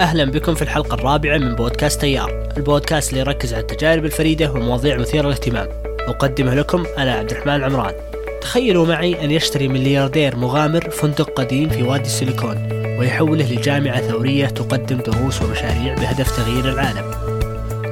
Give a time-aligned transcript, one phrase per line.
[0.00, 4.96] أهلا بكم في الحلقة الرابعة من بودكاست تيار البودكاست اللي يركز على التجارب الفريدة ومواضيع
[4.96, 5.68] مثيرة للاهتمام.
[6.08, 7.94] أقدمه لكم أنا عبد الرحمن عمران.
[8.40, 14.96] تخيلوا معي أن يشتري ملياردير مغامر فندق قديم في وادي السيليكون ويحوله لجامعة ثورية تقدم
[14.96, 17.10] دروس ومشاريع بهدف تغيير العالم.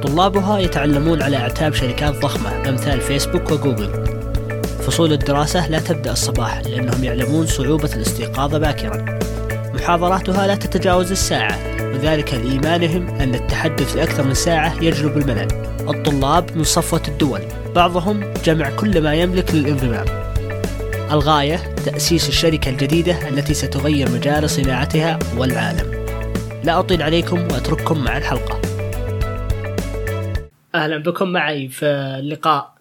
[0.01, 4.05] طلابها يتعلمون على أعتاب شركات ضخمة أمثال فيسبوك وجوجل.
[4.79, 9.14] فصول الدراسة لا تبدأ الصباح لأنهم يعلمون صعوبة الاستيقاظ باكرا.
[9.85, 11.59] محاضراتها لا تتجاوز الساعة.
[11.81, 15.47] وذلك لإيمانهم أن التحدث لأكثر من ساعة يجلب الملل.
[15.89, 17.41] الطلاب من صفوة الدول.
[17.75, 20.05] بعضهم جمع كل ما يملك للانضمام.
[21.11, 26.05] الغاية تأسيس الشركة الجديدة التي ستغير مجال صناعتها والعالم.
[26.63, 28.61] لا أطيل عليكم وأترككم مع الحلقة.
[30.75, 31.85] أهلا بكم معي في
[32.19, 32.73] اللقاء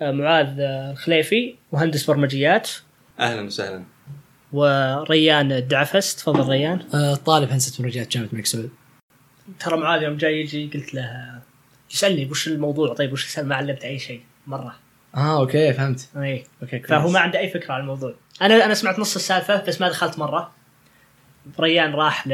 [0.00, 2.70] معاذ الخليفي مهندس برمجيات.
[3.20, 3.95] أهلا وسهلا.
[4.56, 6.80] وريان الدعفس تفضل ريان.
[6.94, 8.70] آه، طالب هندسة برمجيات جامعة الملك سعود.
[9.60, 11.40] ترى معاذ يوم جاي يجي قلت له
[11.90, 14.76] يسألني وش الموضوع؟ طيب وش يسال ما علمت أي شيء مرة.
[15.14, 16.08] آه okay فهمت.
[16.16, 16.44] إي.
[16.62, 16.90] okay كويس.
[16.90, 18.14] فهو ما عنده أي فكرة عن الموضوع.
[18.42, 20.52] أنا أنا سمعت نص السالفة بس ما دخلت مرة.
[21.60, 22.32] ريان راح ل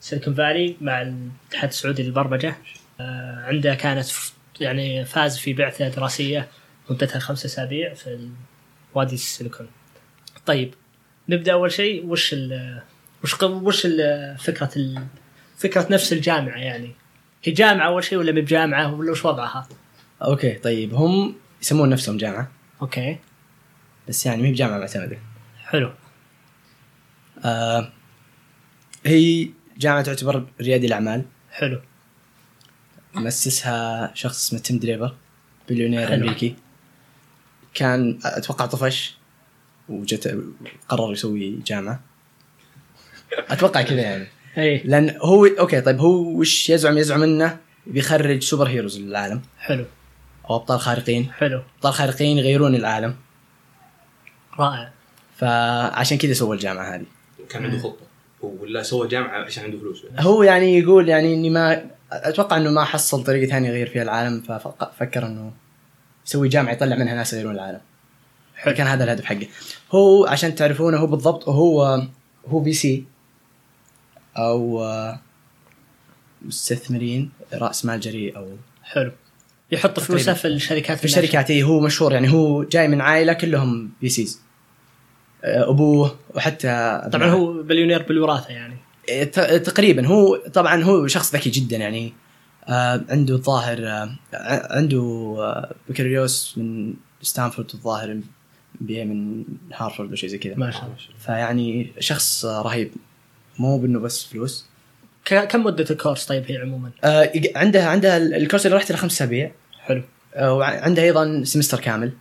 [0.00, 2.56] Silicon Valley مع الاتحاد السعودي للبرمجة.
[3.00, 4.06] آه، عنده كانت
[4.60, 6.48] يعني فاز في بعثة دراسية
[6.90, 8.28] مدتها خمسة أسابيع في
[8.94, 9.66] وادي السيليكون.
[10.46, 10.74] طيب
[11.30, 12.82] نبدأ أول شيء وش ال
[13.24, 15.06] وش وش ال فكرة ال
[15.56, 16.90] فكرة نفس الجامعة يعني.
[17.44, 19.68] هي جامعة أول شيء ولا بجامعة؟ ولا وش وضعها؟
[20.22, 22.50] okay طيب هم يسمون نفسهم جامعة.
[22.82, 23.18] okay.
[24.08, 25.18] بس يعني ما هي بجامعة معتمدة.
[25.58, 25.92] حلو.
[27.44, 27.92] آه
[29.06, 31.24] هي جامعة تعتبر ريادي الأعمال.
[31.50, 31.80] حلو.
[33.14, 35.14] مؤسسها شخص اسمه تيم دريبر
[35.68, 36.14] بليونير.
[36.14, 36.56] أمريكي.
[37.74, 39.19] كان أتوقع طفش.
[39.90, 40.44] وجت
[40.88, 42.00] قرر يسوي جامعة.
[43.32, 44.26] أتوقع كذا يعني.
[44.58, 44.82] إي.
[44.84, 49.42] لأن هو okay طيب هو وش يزعم؟ يزعم إنه بيخرج superheroes للعالم.
[49.58, 49.84] حلو.
[50.50, 51.32] أو أبطال خارقين.
[51.32, 51.62] حلو.
[51.76, 53.16] أبطال خارقين يغيرون العالم.
[54.58, 54.92] رائع.
[55.36, 57.04] فعشان كذا سوى الجامعة هذه.
[57.48, 58.06] كان عنده خطة.
[58.40, 60.06] ولا سوى جامعة عشان عنده فلوس.
[60.18, 64.40] هو يعني يقول يعني إني ما أتوقع إنه ما حصل طريقة ثانية يغير فيها العالم
[64.40, 65.52] ففكر إنه
[66.26, 67.80] يسوي جامعة يطلع منها ناس يغيرون العالم.
[68.62, 69.46] فكان هذا الهدف حقه.
[69.90, 72.02] هو عشان تعرفونه هو بالضبط هو
[72.48, 73.04] هو VC
[74.36, 74.84] أو
[76.42, 78.48] مستثمرين رأس مال جريء أو
[78.82, 79.12] حلو.
[79.72, 83.90] يحط فلوسه في الشركات في الشركات إيه هو مشهور يعني هو جاي من عائلة كلهم
[84.00, 84.40] VCs.
[85.44, 88.76] أبوه وحتى طبعا هو بليونير بالوراثة يعني.
[89.24, 92.12] ت- تقريبا هو طبعا هو شخص ذكي جدا يعني.
[92.68, 98.20] آه عنده الظاهر آه ع- عنده بكالوريوس من ستانفورد الظاهر
[98.80, 100.54] MBA من هارفرد وشيء زي كذا.
[100.56, 100.94] ما شاء الله.
[101.18, 102.90] فيعني شخص آه رهيب.
[103.58, 104.66] مو بإنه بس فلوس.
[105.24, 108.96] كم مدة ال course طيب هي عموما؟ آه عندها عندها ال course اللي رحت له
[108.98, 110.02] خمس اسابيع حلو.
[110.34, 112.12] آه وعندها أيضا semester كامل.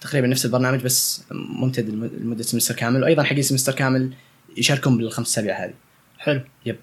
[0.00, 3.02] تقريبا نفس البرنامج بس ممتد لم- لمدة سمستر كامل.
[3.02, 4.12] وأيضا حقين سمستر كامل
[4.56, 5.74] يشاركون بالخمس اسابيع هذه.
[6.18, 6.40] حلو.
[6.66, 6.76] يب.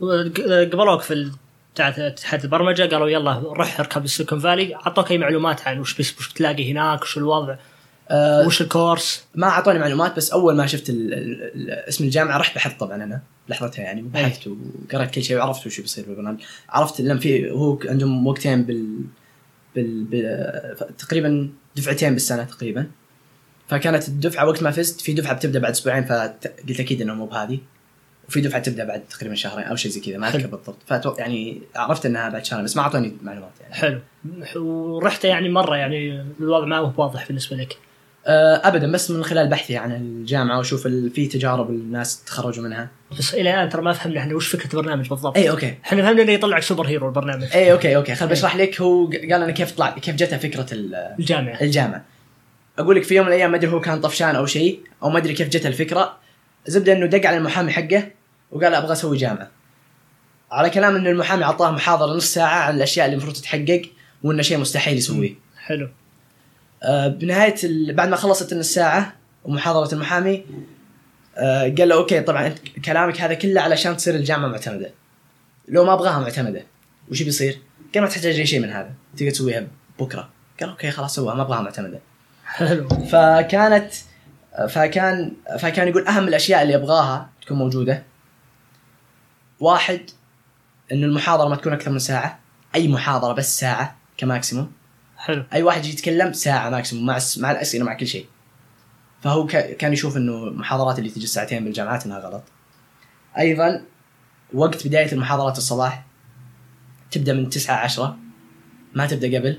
[0.00, 0.40] ق-
[0.72, 1.32] قبلوك في ال-
[1.74, 4.74] بتاع اتحاد البرمجة قالوا يلا روح اركب السيليكون فالي.
[4.74, 7.56] اعطوك أي معلومات عن وش بس وش بتلاقي هناك وش الوضع.
[8.08, 12.38] آه وش الكورس ما أعطوني معلومات بس أول ما شفت ال ال ال اسم الجامعة
[12.38, 16.40] رحت بحثت طبعا أنا لحظتها يعني بحثت وقرأت كل شيء وعرفت وش بيصير بالبرنامج.
[16.68, 19.00] عرفت لأن في هو عندهم وقتين بال
[19.74, 22.86] بال, بال تقريبا دفعتين بالسنة تقريبا.
[23.68, 27.58] فكانت الدفعة وقت ما فزت في دفعة بتبدأ بعد أسبوعين فقلت أكيد إنه مو بهذه.
[28.28, 30.46] وفي دفعة تبدأ بعد تقريبا شهرين أو شيء زي كذا ما أذكر.
[30.46, 30.76] بالضبط.
[30.86, 33.74] فأتوقع يعني عرفت إنها بعد شهرين بس ما أعطوني معلومات يعني.
[33.74, 34.00] حلو.
[34.56, 37.78] ورحت يعني مرة يعني الوضع ما هو واضح بالنسبة لك.
[38.28, 42.88] ابدا بس من خلال بحثي عن الجامعة وأشوف في تجارب الناس تخرجوا منها.
[43.18, 45.36] بس إلى الآن ترى ما فهمنا إحنا وش فكرة البرنامج بالضبط.
[45.36, 45.74] اي أوكي.
[45.84, 47.44] إحنا فهمنا إنه يطلعك super hero البرنامج.
[47.54, 48.14] اي okay okay.
[48.14, 51.60] خل بشرح لك هو قال أنا كيف طلع كيف جته فكرة ال- الجامعة.
[51.60, 52.04] الجامعة.
[52.78, 55.18] أقول لك في يوم من الأيام ما أدري هو كان طفشان أو شيء أو ما
[55.18, 56.16] أدري كيف جته الفكرة.
[56.66, 58.08] زبدة إنه دق على المحامي حقه
[58.52, 59.50] وقال أبغى أسوي جامعة.
[60.50, 63.82] على كلام إنه المحامي أعطاه محاضرة نص ساعة عن الأشياء اللي المفروض تتحقق
[64.22, 65.34] وإنه شيء مستحيل يسويه.
[65.58, 65.84] حلو.
[65.86, 65.90] آه،
[67.06, 67.94] بنهاية ال...
[67.94, 69.12] بعد ما خلصت النص ساعه
[69.44, 70.44] ومحاضرة المحامي
[71.36, 74.90] آه، قال له okay طبعا أنت كلامك هذا كله علشان تصير الجامعة معتمدة.
[75.68, 76.62] لو ما أبغاها معتمدة
[77.10, 77.58] وش بيصير؟
[77.94, 78.90] قال ما تحتاج أي شيء من هذا.
[79.16, 79.66] تقدر تسويها
[79.98, 80.30] بكرة.
[80.60, 82.00] قال okay خلاص سوها ما أبغاها معتمدة.
[82.44, 82.88] حلو.
[82.88, 83.92] فكانت
[84.68, 88.02] فكان فكان يقول أهم الأشياء اللي أبغاها تكون موجودة.
[89.60, 90.00] واحد
[90.92, 92.38] إنه المحاضرة ما تكون أكثر من ساعة
[92.74, 94.72] أي محاضرة بس ساعة ك maximum.
[95.26, 95.44] حلو.
[95.52, 98.26] أي واحد يجي يتكلم ساعة maximum مع مع الأسئلة مع كل شيء.
[99.22, 99.46] فهو
[99.78, 102.42] كان يشوف إنه المحاضرات اللي تجي ساعتين بالجامعات إنها غلط.
[103.38, 103.82] أيضا
[104.54, 106.06] وقت بداية المحاضرات الصباح
[107.10, 108.18] تبدأ من 9 10
[108.94, 109.58] ما تبدأ قبل.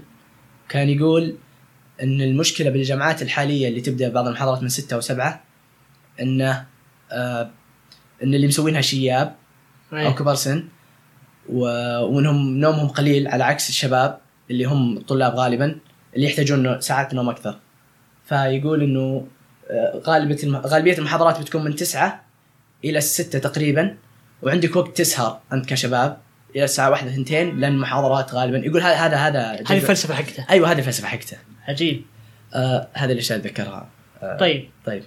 [0.70, 1.38] كان يقول
[2.04, 5.34] إن المشكلة بالجامعات الحالية اللي تبدأ بعض المحاضرات من 6 و7
[6.22, 6.66] إنه
[7.12, 7.52] آه
[8.24, 9.36] إن اللي مسوينها شياب
[9.94, 10.16] أو.
[10.16, 10.68] كبار سن
[11.50, 14.20] وإنهم نومهم قليل على عكس الشباب.
[14.52, 15.80] اللي هم الطلاب غالبا
[16.16, 17.56] اللي يحتاجون ساعات نوم أكثر.
[18.26, 19.28] فيقول إنه
[19.70, 22.24] آه، غالبية الم- غالبية المحاضرات بتكون من تسعة
[22.86, 23.98] إلى الستة تقريبا
[24.42, 26.18] وعندك وقت تسهر أنت كشباب
[26.56, 28.58] إلى الساعة واحدة ثنتين لأن المحاضرات غالبا.
[28.58, 30.46] يقول هذا هذا هذا هذه الفلسفة حقته.
[30.50, 31.38] أيوه هذه الفلسفة حقته.
[31.68, 32.02] عجيب.
[32.56, 33.90] آه هذه الاشياء اتذكرها
[34.24, 34.70] آه طيب.
[34.86, 35.04] طيب.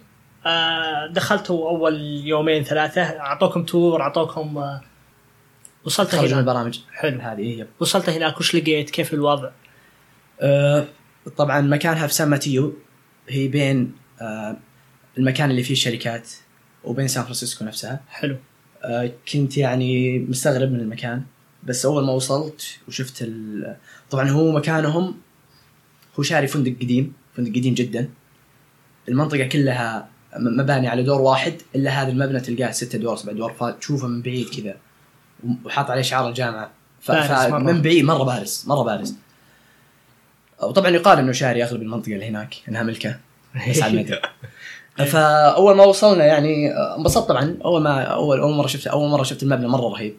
[0.47, 4.81] آه دخلتوا أول يومين ثلاثة أعطوكم تور أعطوكم آه
[5.85, 6.79] وصلت خرج من هناك البرامج.
[6.93, 7.21] حلو.
[7.21, 7.67] هذه هي.
[7.81, 9.51] وصلت هناك وش لقيت كيف الوضع؟
[10.41, 10.87] آه،
[11.37, 12.75] طبعا مكانها في سان ماتيو.
[13.29, 14.57] هي بين آه،
[15.19, 16.29] المكان اللي فيه الشركات
[16.85, 18.01] وبين سان فرانسيسكو نفسها.
[18.09, 18.37] حلو.
[18.83, 21.23] آه، كنت يعني مستغرب من المكان.
[21.65, 23.77] بس أول ما وصلت وشفت ال...
[24.11, 25.17] طبعا هو مكانهم
[26.19, 28.11] هو شاري فندق قديم فندق قديم جدا.
[29.09, 34.07] المنطقة كلها مباني على دور واحد إلا هذا المبنى تلقاه ستة ادوار سبع ادوار فتشوفه
[34.07, 34.77] من بعيد كذا.
[35.65, 36.71] وحاط عليه شعار الجامعة.
[37.01, 39.15] فمن بعيد مرة بارز مرة بارز.
[40.63, 43.19] وطبعا يقال إنه شاري اغلب المنطقة اللي هناك إنها ملكة.
[43.69, 44.17] بس على المدى.
[45.13, 47.59] فأول ما وصلنا يعني انبسطت طبعا.
[47.65, 50.15] أول ما اول أول مرة شفت أول مرة شفت المبنى مرة رهيب.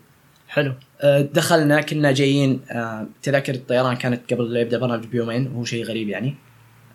[0.47, 0.73] حلو.
[1.01, 5.85] آه، دخلنا كنا جايين آه، تذاكر الطيران كانت قبل لا يبدأ البرنامج بيومين وهو شيء
[5.85, 6.35] غريب يعني.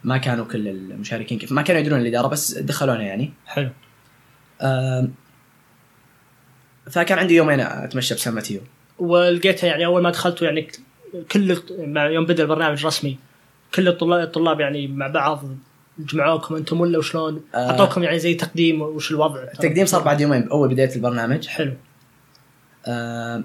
[0.04, 3.32] ما كانوا كل المشاركين كيف ما كانوا يدرون الإدارة بس دخلونا يعني.
[3.46, 3.70] حلو.
[4.60, 5.08] آه،
[6.90, 8.60] فكان عندي يومين أتمشى بسان ماتيو
[8.98, 10.68] ولقيتها يعني أول ما دخلتوا يعني
[11.30, 11.56] كل
[11.96, 13.18] يوم بدأ البرنامج رسمي.
[13.74, 15.44] كل الطلاب الطلاب يعني مع بعض
[15.98, 17.70] جمعوكم أنتم ولا وشلون؟ آه.
[17.70, 21.46] أعطوكم يعني زي تقديم وش الوضع؟ التقديم صار بعد يومين أول بداية البرنامج.
[21.46, 21.72] حلو.
[22.86, 23.42] آه،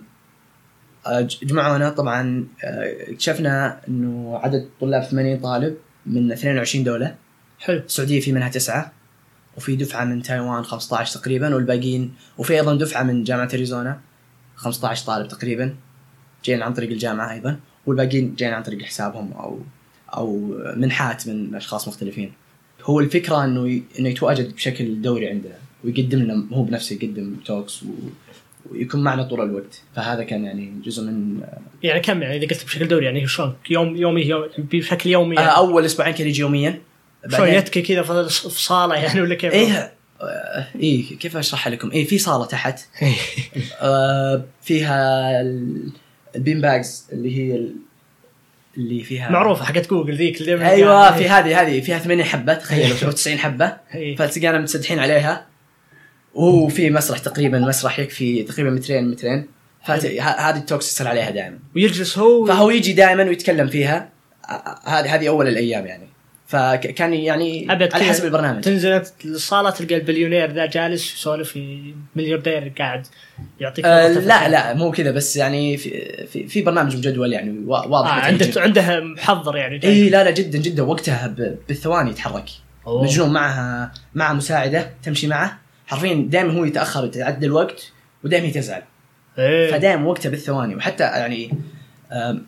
[1.43, 7.15] جمعونا طبعا آه، اكتشفنا إنه عدد طلاب 80 طالب من 22 دولة.
[7.59, 7.77] حلو.
[7.77, 8.91] السعودية في منها تسعة.
[9.57, 13.99] وفي دفعة من تايوان 15 تقريبا والباقيين وفي أيضا دفعة من جامعة أريزونا
[14.55, 15.75] 15 طالب تقريبا
[16.45, 19.59] جايين عن طريق الجامعة أيضا والباقيين جايين عن طريق حسابهم أو
[20.17, 22.31] أو منحات من أشخاص مختلفين.
[22.83, 23.83] هو الفكرة إنه ي...
[23.99, 27.87] إنه يتواجد بشكل دوري عندنا ويقدم لنا هو بنفسه يقدم توكس و...
[28.71, 29.81] ويكون معنا طول الوقت.
[29.95, 31.41] فهذا كان يعني جزء من
[31.83, 35.41] يعني كم يعني إذا قلت بشكل دوري يعني شلون؟ يوم يومي يوم بشكل يومي آه
[35.41, 36.81] يعني أول أسبوعين كان يجي يوميا.
[37.29, 42.05] شلون يتكي كذا في صالة يعني ولا كيف؟ إيه آه، إيه كيف اشرحها لكم؟ إيه
[42.05, 42.79] في صالة تحت.
[43.81, 45.91] آه فيها ال-
[46.35, 47.75] ال bean bags اللي هي ال-
[48.77, 52.97] اللي فيها معروفة حقت جوجل ذيك اللي أيوه في هذه هذه فيها 80 حبة تخيلوا
[53.03, 53.77] أو 90 حبة.
[53.95, 54.15] إيه.
[54.15, 55.45] فتلقانا متسدحين عليها.
[56.33, 59.47] وهو في مسرح تقريبا مسرح يكفي تقريبا ميتين ميتين.
[59.85, 61.59] فهذه ال talks يصير عليها دائما.
[61.75, 64.09] ويجلس هو فهو يجي دائما ويتكلم فيها.
[64.49, 66.07] آه، هذه هذه أول الأيام يعني.
[66.51, 71.59] فكان يعني أبد على حسب البرنامج تنزل أنت للصاله تلقى البليونير ذا جالس يسولف
[72.15, 73.07] ملياردير قاعد
[73.59, 74.49] يعطيك نظرة لا.
[74.49, 75.89] لا مو كذا بس يعني في
[76.27, 78.61] في, في برنامج مجدول يعني وا- آه واضح عنده متأجل.
[78.61, 79.79] عنده محضر يعني.
[79.83, 81.27] اي لا لا جدا جدا وقتها
[81.67, 82.45] بالثواني يتحرك
[82.87, 83.03] أوه.
[83.03, 87.91] مجنون معها مع مساعدة تمشي معه حرفيا دائما هو يتأخر يتعدى الوقت
[88.23, 88.81] ودائما تزعل
[89.39, 89.71] إيه.
[89.71, 91.51] فدائما وقتها بالثواني وحتى يعني
[92.11, 92.41] آه،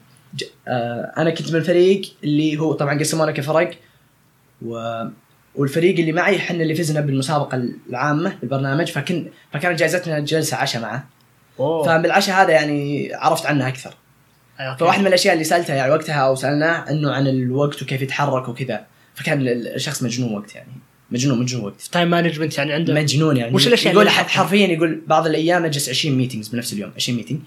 [1.18, 3.72] أنا كنت من الفريق اللي هو طبعا قسمونا كفرق
[4.66, 5.04] و
[5.56, 11.06] والفريق اللي معي إحنا اللي فزنا بالمسابقة العامة بالبرنامج فكن فكانت جائزتنا جلسة عشاء معه
[11.60, 11.84] أوه.
[11.86, 13.94] فبالعشاء هذا يعني عرفت عنه أكثر
[14.60, 14.80] أوكي.
[14.80, 18.86] فواحد من الأشياء اللي سألتها يعني وقتها أو سألناه إنه عن الوقت وكيف يتحرك وكذا
[19.16, 20.72] فكان ال- الشخص مجنون وقت يعني
[21.12, 25.28] مجنون مجنون وقت time management يعني عنده مجنون يعني وش الأشياء يقول؟ حرفيا يقول بعض
[25.28, 27.42] الأيام أجلس 20 meetings بنفس اليوم 20 meeting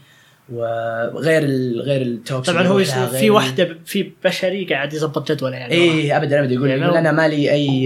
[0.52, 5.74] وغير ال غير ال talks طبعا هو في واحدة في بشري قاعد يظبط جدوله يعني.
[5.74, 6.54] إيه ابدا ابدا.
[6.54, 7.84] يقول يعني يقول أنا ما لي أي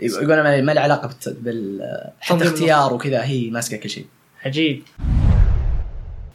[0.00, 1.80] يقول أنا ما لي- علاقة بال
[2.20, 3.24] حتى اختيار وكذا.
[3.24, 4.06] هي ماسكة كل شيء.
[4.44, 4.82] عجيب.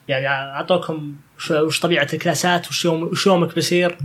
[0.07, 1.13] يعني أعطوكم
[1.51, 3.97] وش- طبيعة الكلاسات وش يوم وش يومك بيصير؟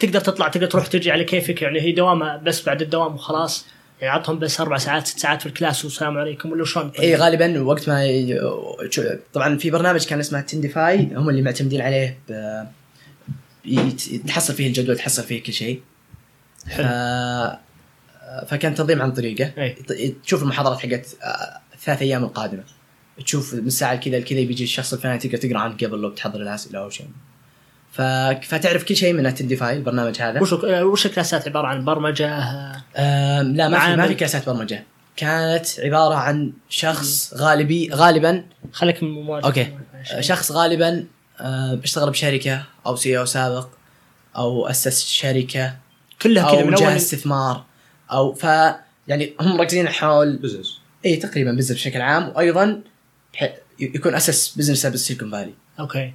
[0.00, 3.66] تقدر تطلع تقدر تروح تجي على كيفك يعني هي دوامة بس بعد الدوام وخلاص.
[4.02, 7.16] يعني عطهم بس أربع ساعات ست ساعات في ال class والسلام عليكم ولا شلون؟ إي
[7.16, 8.38] غالبا وقت ما ي-
[9.32, 12.64] طبعا في برنامج كان اسمه Attendify هم اللي معتمدين عليه ب...
[14.26, 15.80] تحصل فيه الجدول تحصل فيه كل شيء.
[16.68, 16.86] حلو.
[18.48, 20.14] فكان تنظيم عن طريقه أي.
[20.24, 22.64] تشوف المحاضرات حقت آه، الثلاث أيام القادمة
[23.24, 26.78] تشوف من الساعة كذا لكذا بيجي الشخص الفلاني تقدر تقرأ عنه قبل لو بتحضر الأسئلة
[26.78, 27.06] أو شيء.
[28.42, 30.40] فتعرف كل شيء من ال Attendify البرنامج هذا.
[30.40, 32.28] وش آه، وش الكلاسات عبارة عن برمجة
[32.96, 34.06] آه، لا ما في ما.
[34.06, 34.84] في كلاسات برمجة.
[35.16, 39.72] كانت عبارة عن شخص غالبي غالبا خليك من مواجهة okay.
[40.20, 41.04] شخص غالبا
[41.84, 43.68] اشتغل بشركة أو CEO سابق
[44.36, 45.76] أو أسس شركة
[46.22, 47.64] كلها كذا أو من جهه اول استثمار
[48.12, 48.44] أو ف
[49.08, 52.32] يعني هم مركزين حول business اي تقريبا business بشكل عام.
[52.36, 52.80] وأيضا
[53.34, 56.12] ح- يكون أسس business ب Silicon Valley okay.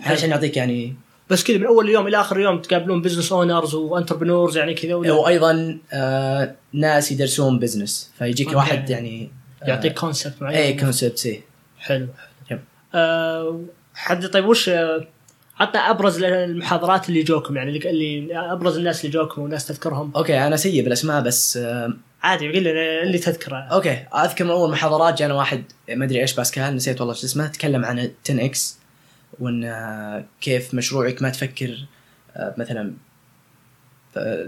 [0.00, 0.94] عشان يعطيك يعني
[1.30, 4.94] بس كذا من أول يوم إلى آخر يوم تقابلون business owners و entrepreneurs يعني كذا
[4.94, 8.56] وأيضا آه ناس يدرسون business فيجيك okay.
[8.56, 9.30] واحد يعني
[9.62, 10.56] آه، يعطيك concept معين.
[10.58, 11.42] اي concept اي
[11.78, 12.06] حلو.
[12.50, 12.60] yep.
[12.94, 13.60] آه
[13.94, 15.06] حد طيب وش آه،
[15.60, 20.12] عطنا أبرز المحاضرات اللي جوكم يعني اللي- اللي أبرز الناس اللي جوكم وناس تذكرهم.
[20.16, 23.56] okay أنا سيء بالأسماء بس آه عادي قل لنا اللي تذكره.
[23.56, 27.46] okay أذكر من أول محاضرات جانا واحد ما أدري إيش باسكال نسيت والله شو اسمه
[27.46, 28.77] تكلم عن 10 x
[29.40, 31.86] وإن آه، كيف مشروعك ما تفكر
[32.36, 32.94] آه، مثلا
[34.16, 34.46] آه،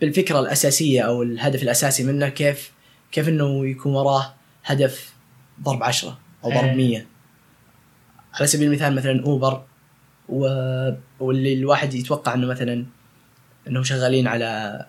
[0.00, 2.72] بالفكرة الأساسية أو الهدف الأساسي منه كيف
[3.12, 5.14] كيف إنه يكون وراه هدف
[5.62, 6.74] ضرب عشرة أو ضرب إيه.
[6.74, 7.06] 100
[8.34, 9.64] على سبيل المثال مثلا أوبر
[10.28, 10.46] و...
[11.20, 12.86] واللي الواحد يتوقع إنه مثلا
[13.68, 14.86] إنهم شغالين على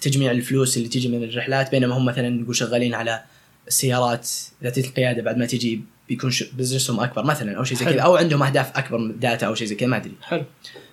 [0.00, 3.22] تجميع الفلوس اللي تيجي من الرحلات بينما هم مثلا نقول شغالين على
[3.68, 4.30] السيارات
[4.62, 7.84] ذاتيه القيادة بعد ما تجي بيكون business هم أكبر مثلا أو شيء زي.
[7.84, 10.12] كذا أو عندهم أهداف أكبر من data أو شيء زي كذا ما أدري.
[10.22, 10.44] حلو.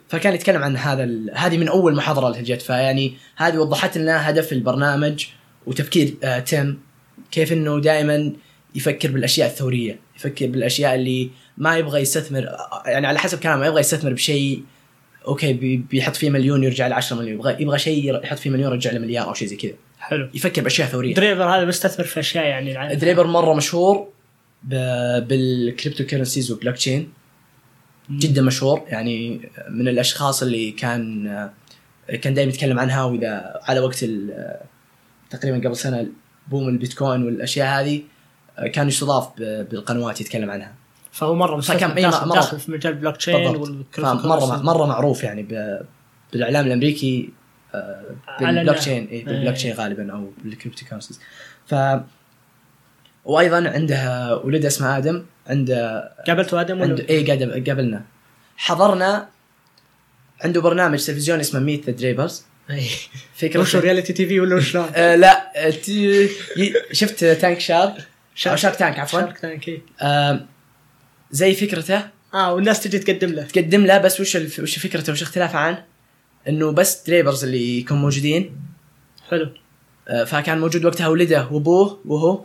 [0.10, 1.32] فكان يتكلم عن هذا ال...
[1.36, 5.26] هذه من أول محاضرة اللي جت فيعني هذه وضحت لنا هدف البرنامج
[5.66, 6.80] وتفكير آه تيم
[7.32, 8.32] كيف إنه دائما
[8.76, 13.68] يفكر بالأشياء الثورية يفكر بالأشياء اللي ما يبغى يستثمر آه، يعني على حسب كلامه ما
[13.68, 14.64] يبغى يستثمر بشيء
[15.28, 18.72] okay بي- بيحط فيه مليون يرجع ل 10 مليون يبغى يبغى شيء يحط فيه مليون
[18.72, 19.72] يرجع له مليار أو شيء زي كذا.
[20.00, 20.30] حلو.
[20.34, 21.14] يفكر بأشياء ثورية.
[21.14, 24.08] دريبر هذا مستثمر في أشياء يعني دريبر مرة مشهور
[24.64, 27.14] بال cryptocurrencies وال blockchain
[28.12, 28.82] جدا مشهور.
[28.88, 31.24] يعني من الأشخاص اللي كان
[32.22, 34.06] كان دائما يتكلم عنها وإذا على وقت
[35.30, 36.08] تقريبا قبل سنة
[36.48, 38.02] boom البيتكوين والأشياء هذه
[38.74, 40.74] كان يستضاف بالقنوات يتكلم عنها.
[41.12, 43.36] فهو مرة فكان- داخل, مرة- داخل في مجال البلوك تشين
[44.04, 45.44] مره مرة معروف يعني
[46.34, 47.30] بالإعلام الأمريكي
[47.76, 48.04] آه،
[48.40, 49.54] بال block ال- chain إيه، بال block.
[49.56, 51.20] chain غالبا أو بال cryptocurrencies
[51.68, 51.76] ف
[53.26, 58.06] وأيضا عندها ولد اسمه آدم عنده قابلتوا آدم ولا عنده اي قابل قابلنا.
[58.58, 59.30] حضرنا
[60.42, 62.44] عنده برنامج تلفزيوني اسمه Meet the Drapers.
[63.36, 67.94] فكرته وش reality TV ولا شلون؟ آه لا آه، تي- ي- شفت تانك شارك
[68.48, 69.22] أو شارك تانك عفوا.
[69.22, 69.82] شارك تانك إيه.
[70.02, 70.40] آه
[71.32, 72.02] زي فكرته.
[72.34, 73.44] آه والناس تجي تقدم له.
[73.44, 74.60] تقدم له بس وش الف...
[74.60, 75.84] وش فكرته؟ وش اختلافه عنه
[76.48, 78.56] إنه بس دريبرز اللي يكون موجودين.
[79.30, 79.50] حلو.
[80.08, 82.44] آه فكان موجود وقتها ولده وأبوه وهو.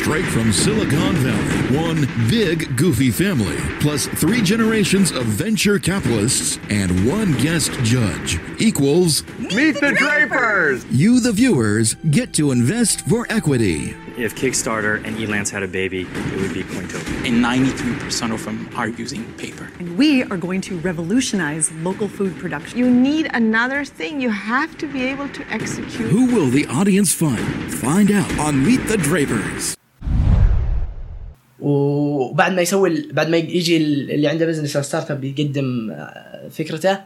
[0.00, 7.06] Straight from Silicon Valley, one big goofy family, plus three generations of venture capitalists and
[7.06, 10.86] one guest judge equals Meet the Drapers!
[10.86, 13.94] you, the viewers, get to invest for equity.
[14.16, 17.26] If Kickstarter and Elance had a baby, it would be Cointopia.
[17.28, 19.70] and 93% of them are using paper.
[19.78, 22.78] And we are going to revolutionize local food production.
[22.78, 24.18] You need another thing.
[24.20, 26.08] You have to be able to execute.
[26.10, 27.44] Who will the audience fund?
[27.74, 29.76] Find out on Meet the Drapers.
[31.70, 36.98] وبعد ما يسوي بعد ما يجي ال- اللي عنده business أو startup يقدم آه، فكرته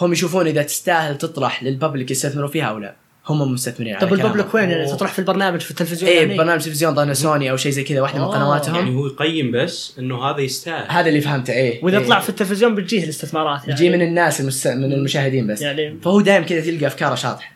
[0.00, 2.94] هم يشوفون إذا تستاهل تطرح لل public يستثمروا فيها أو لا.
[3.28, 4.54] هم مستثمرين طب ال public.
[4.54, 7.72] وين؟ يعني تطرح في البرنامج في التلفزيون إيه يعني؟ برنامج تلفزيون ظهرنا سوني أو شيء
[7.72, 8.74] زي كذا واحدة من آه، قنواتهم.
[8.74, 10.90] يعني هو يقيم بس إنه هذا يستاهل.
[10.90, 11.84] هذا اللي فهمته إيه.
[11.84, 12.04] وإذا إيه.
[12.06, 13.72] طلع في التلفزيون بتجيه الاستثمارات يعني.
[13.72, 14.68] يجي من الناس المست...
[14.68, 15.62] من المشاهدين بس.
[15.62, 17.52] يعني فهو دائما كذا تلقى أفكاره شاطحة.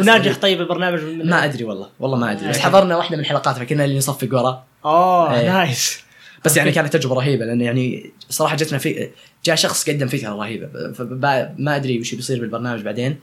[0.00, 0.36] وناجح.
[0.36, 2.48] طيب البرنامج ما أدري والله والله ما أدري.
[2.48, 2.62] بس إيه.
[2.62, 5.52] حضرنا واحدة من الحلقات فكنا اللي نصفق وراه اوه إيه.
[5.52, 6.02] نايس
[6.44, 9.10] بس يعني كانت تجربة رهيبة لأن يعني صراحة جتنا في
[9.44, 13.16] جاء شخص قدم فكره رهيبة فما أدري وش بيصير بالبرنامج بعدين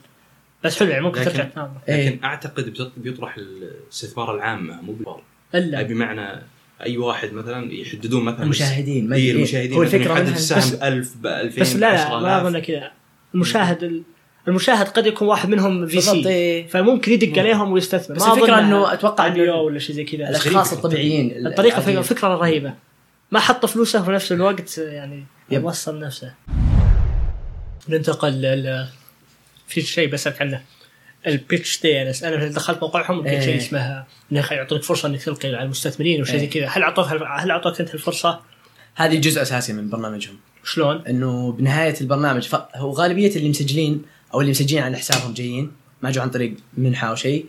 [0.63, 2.09] بس حلو يعني ممكن لكن- ترجع تنام إيه.
[2.09, 5.21] لكن أعتقد بيط- بيطرح الاستثمار العامه مو بالبار
[5.55, 6.41] إلا أي بمعنى
[6.85, 9.15] أي واحد مثلا يحددون مثلا المشاهدين، ما.
[9.17, 12.23] المشاهدين هو مثلاً الفكرة يحدد السهم بس- ب 1000 ب 2000 بس لا لا 10,000.
[12.23, 12.91] ما اظن كذا
[13.35, 14.03] المشاهد ال-
[14.47, 16.67] المشاهد قد يكون واحد منهم VC إيه.
[16.67, 21.47] فممكن يدق عليهم ويستثمر بس إنه أتوقع IPO إنه ولا شيء زي كذا الأشخاص الطبيعيين
[21.47, 22.01] الطريقة العاديين.
[22.01, 22.73] فكرة, فكرة رهيبة
[23.31, 25.63] ما حط فلوسه في نفس الوقت يعني yep.
[25.63, 26.33] وصل نفسه
[27.89, 28.87] ننتقل ل
[29.67, 30.61] في شيء بسألك عنه
[31.27, 33.45] ال pitch day أنا أنا دخلت موقعهم لقيت إيه.
[33.45, 36.49] شيء اسمه انه يعطونك فرصة إنك تلقي على المستثمرين وشيء زي إيه.
[36.49, 38.39] كذا هل اعطوك هل أعطوك أنت الفرصة؟
[38.95, 42.47] هذه جزء أساسي من برنامجهم شلون؟ إنه بنهاية البرنامج.
[42.75, 44.01] هو غالبية اللي مسجلين
[44.35, 47.45] أو اللي مسجلين على حسابهم جايين ما جو عن طريق منحة أو شيء.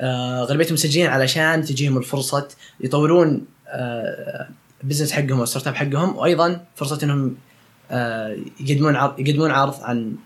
[0.00, 2.48] آه غالبيتهم مسجلين علشان تجيهم الفرصة
[2.80, 4.48] يطورون آه
[4.82, 7.36] business حقهم أو startup حقهم وأيضا فرصة إنهم
[7.90, 10.16] آه يقدمون عرض يقدمون عرض عن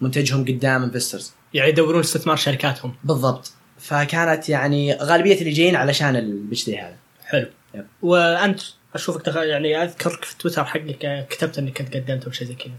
[0.00, 2.94] منتجهم قدام investors يعني يدورون استثمار شركاتهم.
[3.04, 3.52] بالضبط.
[3.78, 6.96] فكانت يعني غالبية اللي جايين علشان ال pitch day هذا.
[7.26, 7.46] حلو.
[7.74, 7.86] yep.
[8.02, 8.60] وأنت
[8.94, 12.72] أشوفك دخل يعني أذكرك في تويتر حقك كتبت إنك كنت قدمت أو شيء زي كذا.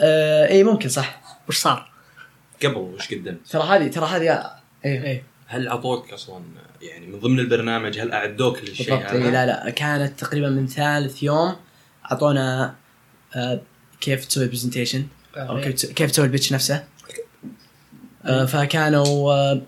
[0.00, 1.20] آه إي ممكن صح.
[1.48, 1.90] وش صار؟
[2.62, 4.50] قبل وش قدمت؟ ترى هذه ترى هذه
[4.84, 6.42] إيه إيه هل أعطوك أصلا
[6.82, 10.66] يعني من ضمن البرنامج هل أعدوك للشيء بالضبط هذا؟ إيه لا لا كانت تقريبا من
[10.66, 11.56] ثالث يوم
[12.12, 12.74] أعطونا
[13.36, 13.60] آه
[14.00, 15.62] كيف تسوي presentation أو إيه.
[15.64, 16.84] كيف تس- كيف تسوي ال pitch نفسه
[18.24, 19.62] آه فكانوا آه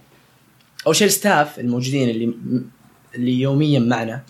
[0.87, 2.35] أول شيء الستاف الموجودين اللي
[3.15, 4.23] اللي يوميا معنا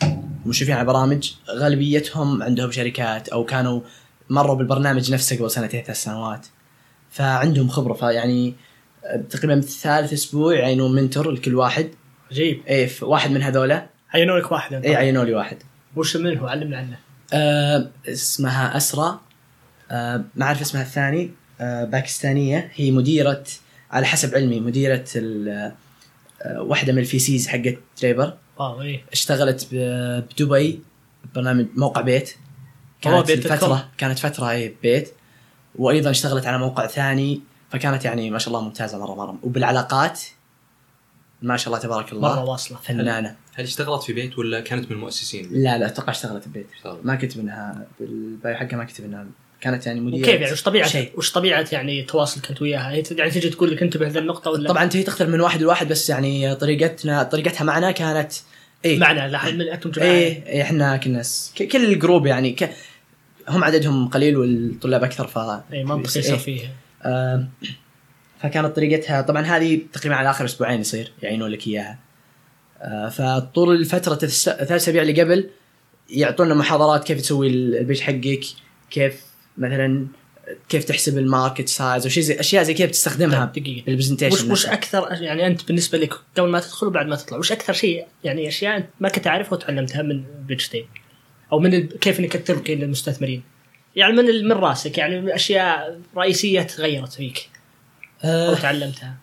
[0.47, 3.81] مشرفين على برامج غالبيتهم عندهم شركات أو كانوا
[4.31, 6.47] مروا بالبرنامج نفسه قبل سنتين ثلاث سنوات
[7.13, 7.93] فعندهم خبرة.
[7.95, 8.55] فيعني
[9.05, 11.89] آه، تقريبا ثالث أسبوع يعينوا منتور لكل واحد.
[12.31, 12.87] عجيب.
[12.87, 13.87] ف- واحد من هذولا.
[14.15, 15.57] عينوا لك واحد إيه عينوا لي واحد.
[15.97, 16.97] وش من هو علمنا عنه.
[17.33, 19.21] آه اسمها أسرى.
[19.91, 21.31] آه ما أعرف اسمها الثاني.
[21.61, 22.71] آه باكستانية.
[22.75, 23.45] هي مديرة
[23.91, 25.73] على حسب علمي مديرة ال-
[26.43, 29.05] آه واحدة من ال VCs حقت دريبر wow إيه.
[29.13, 30.81] اشتغلت بدبي
[31.35, 32.35] برنامج موقع بيت.
[33.01, 35.09] كانت dot كانت فترة اي بيت.
[35.79, 39.39] وأيضا اشتغلت على موقع ثاني فكانت يعني ما شاء الله ممتازة مرة مرة.
[39.43, 40.21] وبالعلاقات
[41.43, 42.79] ما شاء الله تبارك الله مرة واصلة.
[42.79, 43.37] فنانة.
[43.55, 46.67] هل اشتغلت في بيت ولا كانت من المؤسسين؟ لا لا أتوقع اشتغلت ببيت.
[46.77, 47.01] اشتغلت.
[47.05, 49.27] ما كتب انها بال bio حقها ما كتب انها
[49.61, 50.23] كانت يعني مديرة.
[50.23, 51.13] وكيف يعني؟ وش طبيعه شيء.
[51.17, 54.69] وش طبيعة يعني التواصل كنت وياها؟ هي يعني تجي تقول لك انتبه ذا النقطه ولا
[54.69, 58.33] طبعا هي تختلف من واحد لواحد بس يعني طريقتنا طريقتها معنا كانت
[58.85, 62.53] إيه؟ معنا لا من أنتم جماعة إيه إيه، إحنا كنا س- كل ال group يعني
[62.53, 62.71] ك...
[63.49, 65.39] هم عددهم قليل والطلاب أكثر ف
[65.73, 66.61] إي منطقي يصير فيه
[67.03, 67.47] آه
[68.41, 71.99] فكانت طريقتها طبعا هذه تقريبا على آخر أسبوعين يصير يعينون لك إياها.
[72.83, 75.51] آه فطول الفترة ثلاث أسابيع اللي قبل
[76.11, 78.41] يعطونا محاضرات كيف تسوي ال- ال pitch حقك
[78.91, 79.21] كيف
[79.59, 80.07] مثلا
[80.69, 83.85] كيف تحسب ال market size وشيء زي أشياء زي كيف تستخدمها طيب، دقيقة.
[83.87, 87.39] بال presentation وش وش أكثر يعني أنت بالنسبة لك قبل ما تدخل وبعد ما تطلع
[87.39, 90.87] وش أكثر شيء يعني أشياء أنت ما كنت تعرفها وتعلمتها من دي
[91.53, 91.87] أو من.
[91.87, 93.43] كيف إنك تلقي للمستثمرين
[93.97, 97.49] يعني من من رأسك؟ يعني أشياء رئيسية تغيرت فيك
[98.25, 99.15] أو آه تعلمتها؟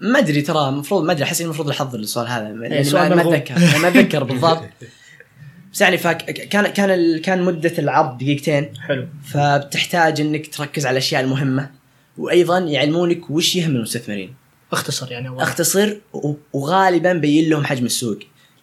[0.00, 3.22] ما أدري ترى المفروض ما أدري أحس المفروض الحظ السؤال هذا يعني إيه، سؤال ما.
[3.22, 4.62] أتذكر ما أتذكر بالضبط.
[5.72, 8.72] بس يعني فك كان كان كان مدة العرض دقيقتين.
[8.80, 9.06] حلو.
[9.24, 11.70] فبتحتاج إنك تركز على الأشياء المهمة
[12.18, 14.34] وأيضا يعلمونك وش يهم المستثمرين.
[14.72, 15.42] اختصر يعني.
[15.42, 15.96] أختصر
[16.52, 18.18] وغالبا بين لهم حجم السوق.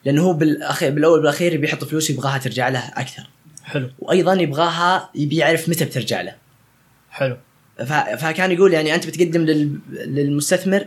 [0.06, 3.24] لأنه هو بالاخير بالأول بالاخير بيحط فلوس يبغاها ترجع له أكثر.
[3.64, 3.90] حلو.
[4.00, 6.36] وأيضا يبغاها يبي يعرف متى بترجع له.
[7.12, 7.38] حلو.
[8.18, 10.86] فكان يقول يعني أنت بتقدم لل- للمستثمر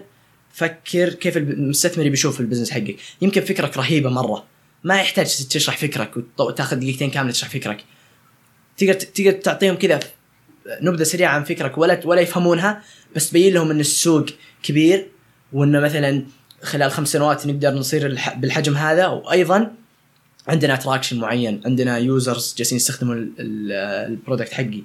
[0.53, 2.97] فكر كيف المستثمر بيشوف البزنس حقك.
[3.23, 4.45] يمكن فكرتك رهيبة مرة.
[4.85, 7.85] ما يحتاج تشرح فكرتك وت- وتاخذ دقيقتين كاملة تشرح فكرتك.
[8.77, 10.01] تقدر تقدر تعطيهم كذا
[10.81, 12.83] نبذة سريعة عن فكرتك ولا ولا يفهمونها
[13.17, 14.27] بس تبين لهم إن السوق
[14.63, 15.07] كبير
[15.53, 16.25] وإنه مثلا
[16.65, 19.07] خلال خمس سنوات نقدر نصير الح- بالحجم هذا.
[19.07, 19.71] وأيضا
[20.49, 21.61] عندنا traction معين.
[21.67, 23.73] عندنا users جالسين يستخدموا ال- ال-
[24.13, 24.83] ال product حقي.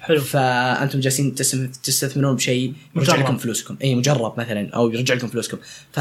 [0.00, 0.20] حلو.
[0.20, 3.16] فأنتم جالسين تستثم- تستثمرون بشيء يرجع.
[3.16, 3.76] لكم فلوسكم.
[3.82, 5.58] اي مجرب مثلا أو يرجع لكم فلوسكم.
[5.92, 6.00] ف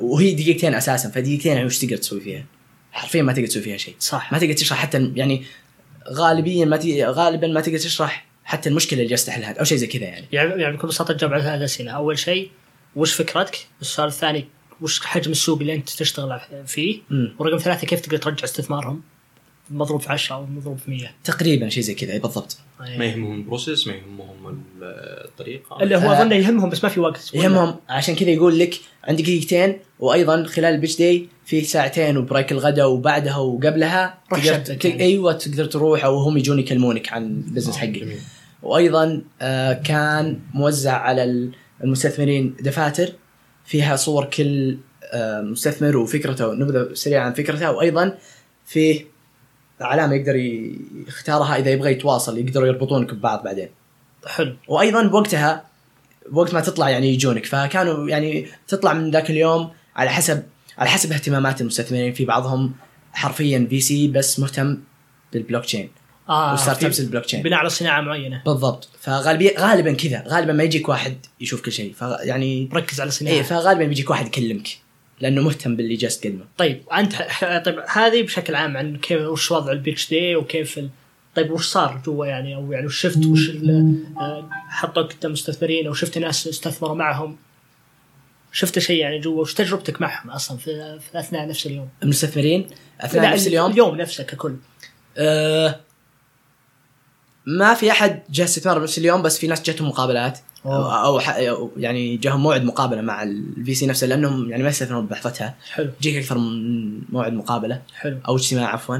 [0.00, 1.08] وهي دقيقتين أساسا.
[1.08, 2.44] فدقيقتين يعني وش تقدر تسوي فيها؟
[2.92, 3.94] حرفيا ما تقدر تسوي فيها شيء.
[4.00, 4.32] صح.
[4.32, 5.44] ما تقدر تشرح حتى يعني
[6.12, 7.04] غالبيا ما تي...
[7.04, 9.54] غالبا ما تقدر تشرح حتى المشكلة اللي جالس تحلها.
[9.60, 10.26] أو شيء زي كذا يعني.
[10.32, 12.50] يعني يعني بكل بساطة تجاوب على ثلاث أسئلة، أول شيء
[12.96, 14.44] وش فكرتك؟ السؤال الثاني
[14.80, 17.34] وش حجم السوق اللي أنت تشتغل فيه؟ مم.
[17.38, 19.02] ورقم ثلاثة كيف تقدر ترجع استثمارهم؟
[19.70, 23.34] مضروب في 10 أو مضروب في 100 تقريبا شيء زي كذا أي بالضبط ما يهمهم
[23.34, 24.58] process ما يهمهم ال-
[25.28, 26.22] الطريقة اللي هو آه.
[26.22, 30.74] أظن يهمهم بس ما في وقت يهمهم عشان كذا يقول لك عندك دقيقتين وأيضا خلال
[30.74, 34.86] ال pitch day في ساعتين و break الغداء وبعدها وقبلها روح تقدر.
[34.90, 35.02] يعني.
[35.02, 38.18] أيوه تقدر تروح أو هم يجون يكلمونك عن ال business حقك جميل.
[38.62, 41.52] وأيضا آه كان موزع على ال-
[41.84, 43.12] المستثمرين دفاتر
[43.64, 44.78] فيها صور كل
[45.12, 48.18] آه مستثمر وفكرته نبذة سريعة عن فكرته وأيضا
[48.66, 49.06] فيه
[49.80, 50.36] علامة يقدر
[51.08, 53.68] يختارها إذا يبغى يتواصل يقدروا يربطونك ببعض بعدين.
[54.26, 54.56] حلو.
[54.68, 55.64] وأيضا بوقتها
[56.30, 60.42] بوقت ما تطلع يعني يجونك فكانوا يعني تطلع من ذاك اليوم على حسب
[60.78, 62.72] على حسب اهتمامات المستثمرين في بعضهم
[63.12, 64.78] حرفيا VC بس مهتم
[65.32, 65.90] بالبلوك تشين
[66.28, 68.42] آه و startups ال blockchain بناء على صناعة معينة.
[68.46, 68.88] بالضبط.
[69.00, 70.24] فغالبيا غالبا كذا.
[70.28, 71.94] غالبا ما يجيك واحد يشوف كل شيء.
[72.02, 73.34] يعني ركز على صناعة.
[73.34, 74.68] إيه فغالبا بيجيك واحد يكلمك.
[75.20, 76.44] لأنه مهتم باللي جالس تقدمه.
[76.58, 80.78] طيب أنت ح- طيب هذه بشكل عام عن كيف وش وضع ال pitch day وكيف
[80.78, 80.88] ال...
[81.34, 85.94] طيب وش صار جوا يعني؟ أو يعني وش شفت؟ وش آه، حطوا قدام مستثمرين أو
[85.94, 87.36] شفت ناس استثمروا معهم؟
[88.52, 92.66] شفت شيء يعني جوا؟ وش تجربتك معهم أصلا في, في أثناء نفس اليوم؟ المستثمرين؟
[93.00, 94.56] أثناء نفس اليوم؟ اليوم نفسه ككل.
[95.18, 95.80] آه
[97.46, 100.38] ما في أحد جاء استثمار بنفس اليوم بس في ناس جاتهم مقابلات.
[100.66, 101.04] أو, أوه.
[101.06, 105.06] أو ح- أو يعني جاهم موعد مقابلة مع ال VC نفسه لأنهم يعني ما يستثمرون
[105.06, 105.90] بلحظتها حلو.
[106.00, 107.82] يجيك أكثر من موعد مقابلة.
[107.96, 108.18] حلو.
[108.28, 108.98] أو اجتماع عفوا.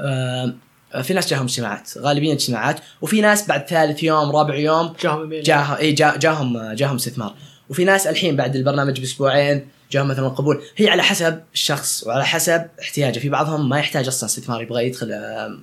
[0.00, 0.54] آه
[1.02, 2.80] في ناس جاهم اجتماعات غالبيا اجتماعات.
[3.00, 7.34] وفي ناس بعد ثالث يوم رابع يوم جاهم جاه إي جا جاهم جاهم استثمار.
[7.70, 10.62] وفي ناس الحين بعد البرنامج بأسبوعين جاهم مثلا قبول.
[10.76, 13.18] هي على حسب الشخص وعلى حسب احتياجه.
[13.18, 15.12] في بعضهم ما يحتاج أصلا استثمار يبغى يدخل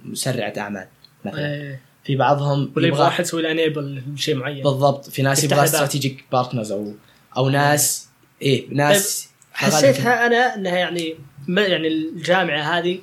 [0.06, 0.88] مسرعة أعمال
[1.26, 1.40] مثلا.
[1.40, 1.93] إيه.
[2.04, 5.64] في بعضهم ولا يبغى واحد يسوي له enable لشيء معين بالضبط في ناس يبغى.
[5.64, 6.94] strategic partners أو
[7.38, 8.10] أو ناس
[8.42, 11.16] إيه ناس حسيتها أنا إنها يعني
[11.48, 13.00] يعني الجامعة هذه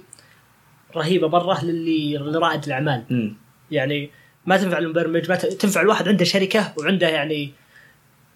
[0.97, 3.37] رهيبة مره للي لرائد الأعمال مم.
[3.71, 4.11] يعني
[4.47, 7.53] ما تنفع المبرمج ما تنفع الواحد عنده شركة وعنده يعني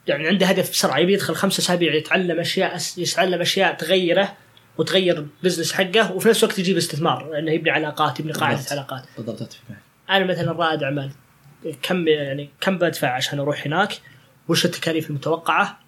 [0.06, 4.36] يعني عنده هدف بسرعة يبي يدخل خمسة أسابيع يتعلم أشياء يتعلم أشياء تغيره
[4.78, 8.72] وتغير البزنس حقه وفي نفس الوقت يجيب استثمار لأنه يبني علاقات يبني قاعدة بالضبط.
[8.72, 9.58] علاقات بالضبط.
[10.10, 11.10] أنا مثلا رائد أعمال.
[11.82, 13.92] كم يعني كم بدفع عشان أروح هناك؟
[14.48, 15.78] وش التكاليف المتوقعة؟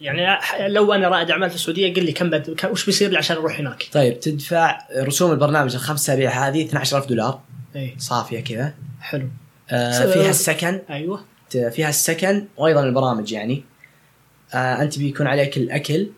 [0.00, 0.38] يعني
[0.68, 2.66] لو أنا رائد أعمال في السعودية قل لي كم بد...
[2.70, 7.40] وش بيصير لي عشان أروح هناك؟ طيب تدفع رسوم البرنامج الخمس اسابيع هذه 12000 دولار.
[7.76, 8.74] اي صافية كذا.
[9.00, 9.28] حلو.
[9.70, 11.24] آه فيها السكن أيوه.
[11.50, 13.64] فيها السكن وأيضا البرامج يعني.
[14.54, 16.10] آه أنت بيكون عليك الأكل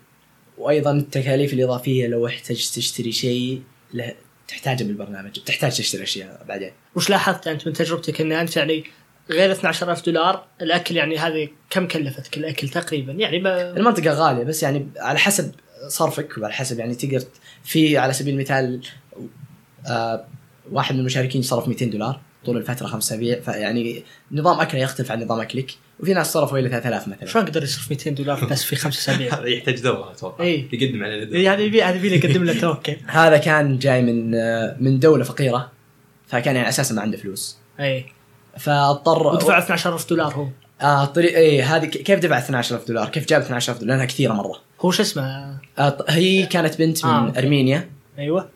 [0.57, 3.61] وأيضا التكاليف الإضافية لو احتجت تشتري شيء
[3.93, 4.13] له
[4.49, 6.71] تحتاجه بالبرنامج بتحتاج تشتري أشياء بعدين.
[6.95, 8.83] وش لاحظت أنت من تجربتك ان أنت يعني
[9.29, 14.63] غير 12000 دولار الأكل يعني هذه كم كلفتك الاكل تقريبا؟ يعني ما المنطقة غالية بس
[14.63, 15.51] يعني على حسب
[15.87, 17.23] صرفك وعلى حسب يعني تقدر
[17.63, 18.81] في على سبيل المثال
[19.87, 20.25] آه
[20.71, 25.23] واحد من المشاركين صرف 200 دولار طول الفترة خمس أسابيع فيعني نظام أكله يختلف عن
[25.23, 25.71] نظام أكلك.
[25.99, 29.33] وفي ناس صرفوا إلى 3000 مثلا شلون قدر يصرف 200 دولار بس في خمس اسابيع؟
[29.33, 30.67] هذا يحتاج دواء أتوقع إيه.
[30.73, 34.31] يقدم إيه، هذا يبي هذا يبي يقدم له توكل هذا كان جاي من
[34.83, 35.71] من دولة فقيرة
[36.27, 38.05] فكان يعني أساسا ما عنده فلوس إي
[38.57, 40.47] فاضطر ودفع 12000 دولار هو
[40.81, 44.61] آه طريق إيه هذه كيف دفع 12000 دولار؟ كيف جاب 12000 دولار؟ لأنها كثيرة مرة.
[44.81, 47.27] هو شو اسمه آه هي كانت بنت من آه،.
[47.27, 47.39] أوكي.
[47.39, 48.49] أرمينيا أيوه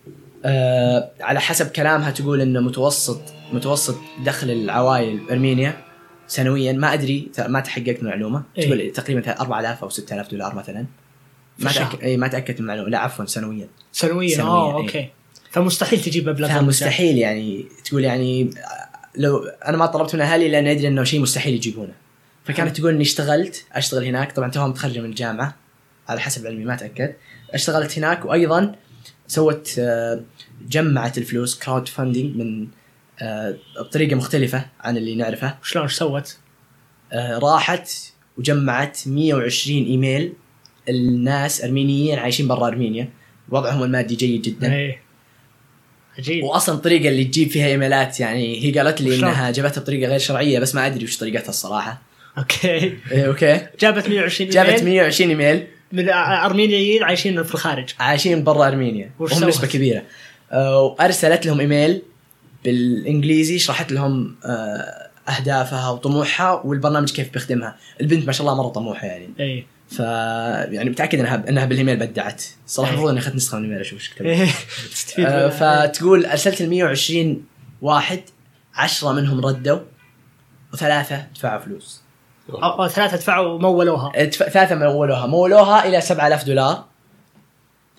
[0.45, 3.21] آه على حسب كلامها تقول إنه متوسط
[3.53, 5.77] متوسط دخل العوائل أرمينيا
[6.33, 8.65] سنويا ما أدري ما تحققت من المعلومه إيه.
[8.65, 10.85] تقول تقريبا 4000 أو 6000 دولار مثلا.
[11.59, 11.71] ما.
[11.71, 12.89] تأكد اي ما تأكدت من المعلومة.
[12.89, 13.67] لا عفوا سنويا.
[13.91, 14.35] سنويا.
[14.35, 14.83] سنوياً، آه إيه.
[14.83, 15.09] okay.
[15.51, 18.49] فمستحيل تجيب مبلغ فمستحيل يعني تقول يعني
[19.15, 21.93] لو أنا ما طلبت من أهلي لأن أدري إنه شيء مستحيل يجيبونه.
[22.45, 24.31] فكانت تقول إني اشتغلت أشتغل هناك.
[24.31, 25.55] طبعا توها متخرجه من الجامعة
[26.09, 27.13] على حسب علمي ما أتأكد.
[27.53, 28.75] اشتغلت هناك وأيضا
[29.27, 30.21] سوت آه،
[30.67, 32.67] جمعت الفلوس crowdfunding من
[33.79, 35.57] بطريقة مختلفة عن اللي نعرفه.
[35.63, 36.37] شلون إيش سوت؟
[37.11, 37.89] آه، راحت
[38.37, 40.33] وجمعت 120 إيميل
[40.89, 43.09] الناس أرمينيين عايشين برا أرمينيا.
[43.49, 44.73] وضعهم المادي جيد جدا.
[44.73, 45.01] إيه.
[46.17, 46.43] عجيب.
[46.43, 50.59] واصلا الطريقة اللي تجيب فيها إيميلات يعني هي قالت لي؟ إنها جابتها بطريقة غير شرعية
[50.59, 52.01] بس ما أدري وش طريقتها الصراحة.
[52.37, 52.67] okay.
[53.11, 53.67] إيه okay.
[53.79, 55.67] جابت 120 جابت إيميل 120 إيميل.
[55.91, 57.93] من أرمينيين عايشين في الخارج.
[57.99, 59.11] عايشين برا أرمينيا.
[59.19, 60.03] وهم؟ نسبة كبيرة.
[60.51, 62.01] آه، وأرسلت لهم إيميل
[62.63, 67.75] بالإنجليزي شرحت لهم آه، أهدافها وطموحها والبرنامج كيف بيخدمها.
[68.01, 69.29] البنت ما شاء الله مرة طموحة يعني.
[69.39, 69.65] إي.
[69.89, 72.43] ف يعني متأكد إنها إنها بالإيميل بدعت.
[72.67, 72.93] صراحة إيه.
[72.93, 75.19] المفروض إني أخذت نسخة من الإيميل أشوف إيش كتبت.
[75.27, 75.49] آه،.
[75.87, 77.43] فتقول أرسلت ال 120
[77.81, 78.19] واحد
[78.75, 79.79] عشرة منهم ردوا
[80.73, 82.01] وثلاثة دفعوا فلوس.
[82.49, 85.25] أو, أو ثلاثة دفعوا مولوها ادف- ثلاثة مولوها.
[85.25, 86.85] مولوها إلى 7000 دولار.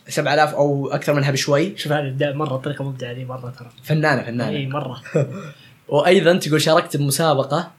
[0.09, 1.77] 7000 أو أكثر منها بشوي.
[1.77, 3.71] شوف هذه مرة طريقة مبدعة ذي مرة ترى.
[3.83, 5.03] فنانة إي فنانة مرة.
[5.89, 7.71] وأيضا تقول شاركت بمسابقة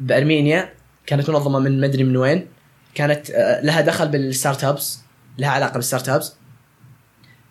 [0.00, 0.72] بأرمينيا
[1.06, 2.48] كانت منظمة من مدري من وين.
[2.94, 5.00] كانت آه، لها دخل بال startups
[5.38, 6.34] لها علاقة بال startups.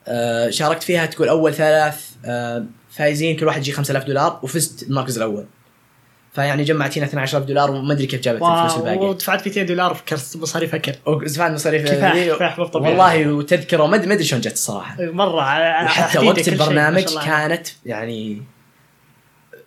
[0.07, 5.17] آه، شاركت فيها تقول أول ثلاث آه، فايزين كل واحد يجي 5000 دولار وفزت المركز
[5.17, 5.45] الأول.
[6.33, 10.03] فيعني جمعت هنا 12000 دولار وما أدري كيف جابت الفلوس الباقيه ودفعت 200 دولار في
[10.03, 10.93] كرت مصاريف أكل.
[11.05, 12.91] ودفعت مصاريف كفاح- مو طبيعي.
[12.91, 14.95] والله وتذكرة ما أدري ما أدري شلون جت الصراحة.
[14.99, 17.03] مرة على وحتى وقت البرنامج.
[17.25, 18.41] كانت يعني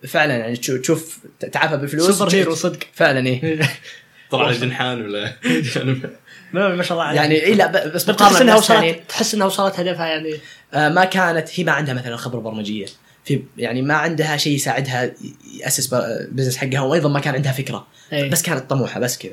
[0.07, 1.19] فعلا يعني تشوف-
[1.51, 2.09] تعبها بفلوس.
[2.17, 2.79] superhero صدق.
[2.93, 3.59] فعلا إيه.
[4.31, 5.33] طلع جنحان ولا؟
[6.53, 7.21] ما ما شاء الله عليك.
[7.21, 10.33] يعني اي لا بس تحس إنها وصلت تحس إنها وصلت هدفها يعني.
[10.73, 12.85] آه، ما كانت هي ما عندها مثلا خبرة برمجية.
[13.27, 15.11] في يعني ما عندها شيء يساعدها
[15.59, 15.93] يأسس
[16.31, 18.29] بزنس حقها وأيضا ما كان عندها فكرة إيه.
[18.29, 19.31] بس كانت طموحة بس كذا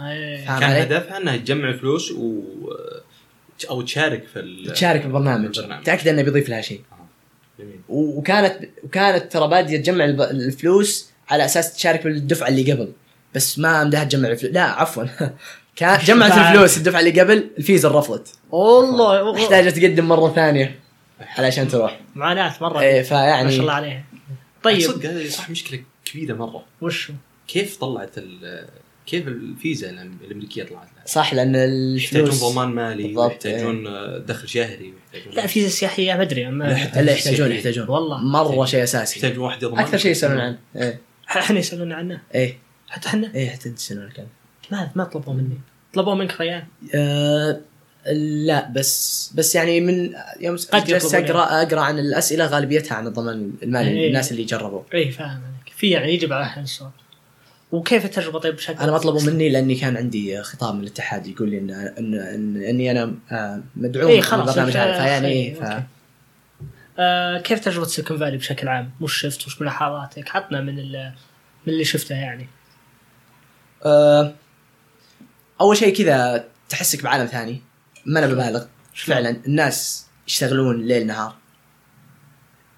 [0.00, 0.44] إيه.
[0.44, 2.40] كان علي؟ هدفها إنها تجمع فلوس و
[3.70, 4.72] أو تشارك في ال...
[4.72, 5.84] تشارك بالبرنامج البرنامج.
[5.84, 6.80] تأكد إنه بيضيف لها شيء
[7.58, 7.80] جميل.
[7.88, 12.92] و- وكانت وكانت ترى بادية تجمع الفلوس على أساس تشارك بالدفعه اللي قبل
[13.34, 15.04] بس ما عندها تجمع الفلوس لا عفوا
[15.76, 16.32] كان جمعت.
[16.38, 20.78] الفلوس الدفعة اللي قبل الفيزا رفضت والله محتاجة تقدم مرة ثانية
[21.28, 22.00] علشان تروح.
[22.14, 22.80] معاناة مرة.
[22.80, 24.04] إيه ما فيعني شاء الله عليها.
[24.62, 24.80] طيب.
[24.80, 26.64] صدق هذه صح مشكلة كبيرة مرة.
[26.80, 27.12] وشو؟
[27.48, 28.66] كيف طلعت ال
[29.06, 31.54] كيف الفيزا الأمريكية طلعت لها؟ صح لأن
[31.96, 36.44] يحتاجون الفلوس ضمان مالي بالضبط، ويحتاجون آه، دخل شهري ويحتاجون لا فيزا سياحية ما أدري
[36.44, 37.52] لا، ما الا يحتاجون.
[37.52, 37.88] يحتاجون.
[37.88, 38.18] والله.
[38.18, 39.18] مرة شيء أساسي.
[39.18, 40.58] يحتاجون واحد يضمن أكثر شيء يسألون عنه.
[40.76, 41.00] إيه.
[41.28, 42.22] إحنا يسألون عنه.
[42.34, 42.58] إيه.
[42.88, 44.26] حتى إحنا إيه حتى يسالون عنه.
[44.70, 45.60] ما ما طلبوا مني.
[45.94, 47.60] طلبوا منك ريان آه
[48.46, 53.06] لا بس بس يعني من يوم قد جلست يطلبون أقرأ أقرأ عن الأسئلة غالبيتها عن
[53.06, 54.08] الضمان المالي إيه.
[54.08, 54.82] الناس اللي جربوا.
[54.94, 55.74] اي فاهم عليك.
[55.76, 56.90] في يعني يجب على احيان السؤال.
[57.72, 61.50] وكيف التجربة طيب بشكل أنا ما طلبوا مني لأني كان عندي خطاب من الاتحاد يقول
[61.50, 65.82] لي إن إن, إن إني أنا آه، مدعوم إيه خلاص، فيعني إيه، ف...
[66.98, 70.74] آه كيف تجربة سيليكون فالي بشكل عام؟ وش شفت؟ وش ملاحظاتك؟ عطنا من
[71.66, 72.46] من اللي شفته يعني.
[73.84, 74.32] آه،
[75.60, 77.62] أول شيء كذا تحسك بعالم ثاني.
[78.06, 78.64] ما أنا ببالغ.
[78.94, 81.34] فعلا الناس يشتغلون ليل نهار.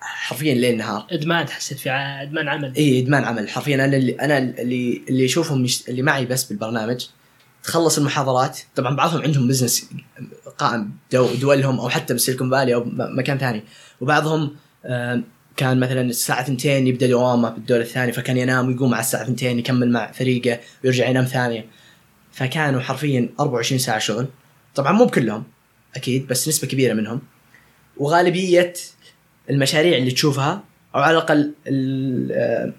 [0.00, 1.06] حرفيا ليل نهار.
[1.10, 2.74] إدمان حسيت في إدمان عمل.
[2.76, 3.48] إي إدمان عمل.
[3.48, 5.88] حرفيا أنا اللي أنا اللي اللي اشوفهم يش...
[5.88, 7.06] اللي معي بس بالبرنامج
[7.62, 8.58] تخلص المحاضرات.
[8.76, 9.90] طبعا بعضهم عندهم business
[10.58, 13.62] قائم دو دولهم أو حتى بسيليكون فالي أو مكان ثاني.
[14.00, 14.56] وبعضهم
[15.56, 19.90] كان مثلا الساعة 2 يبدأ دوامه بالدور الثاني فكان ينام ويقوم على الساعة 2 يكمل
[19.90, 21.66] مع فريقه ويرجع ينام ثانية.
[22.32, 24.26] فكانوا حرفيا 24 ساعة شغل.
[24.74, 25.44] طبعا مو بكلهم
[25.96, 27.20] أكيد بس نسبة كبيرة منهم.
[27.96, 28.72] وغالبية
[29.50, 32.72] المشاريع اللي تشوفها أو على الأقل ال- آه،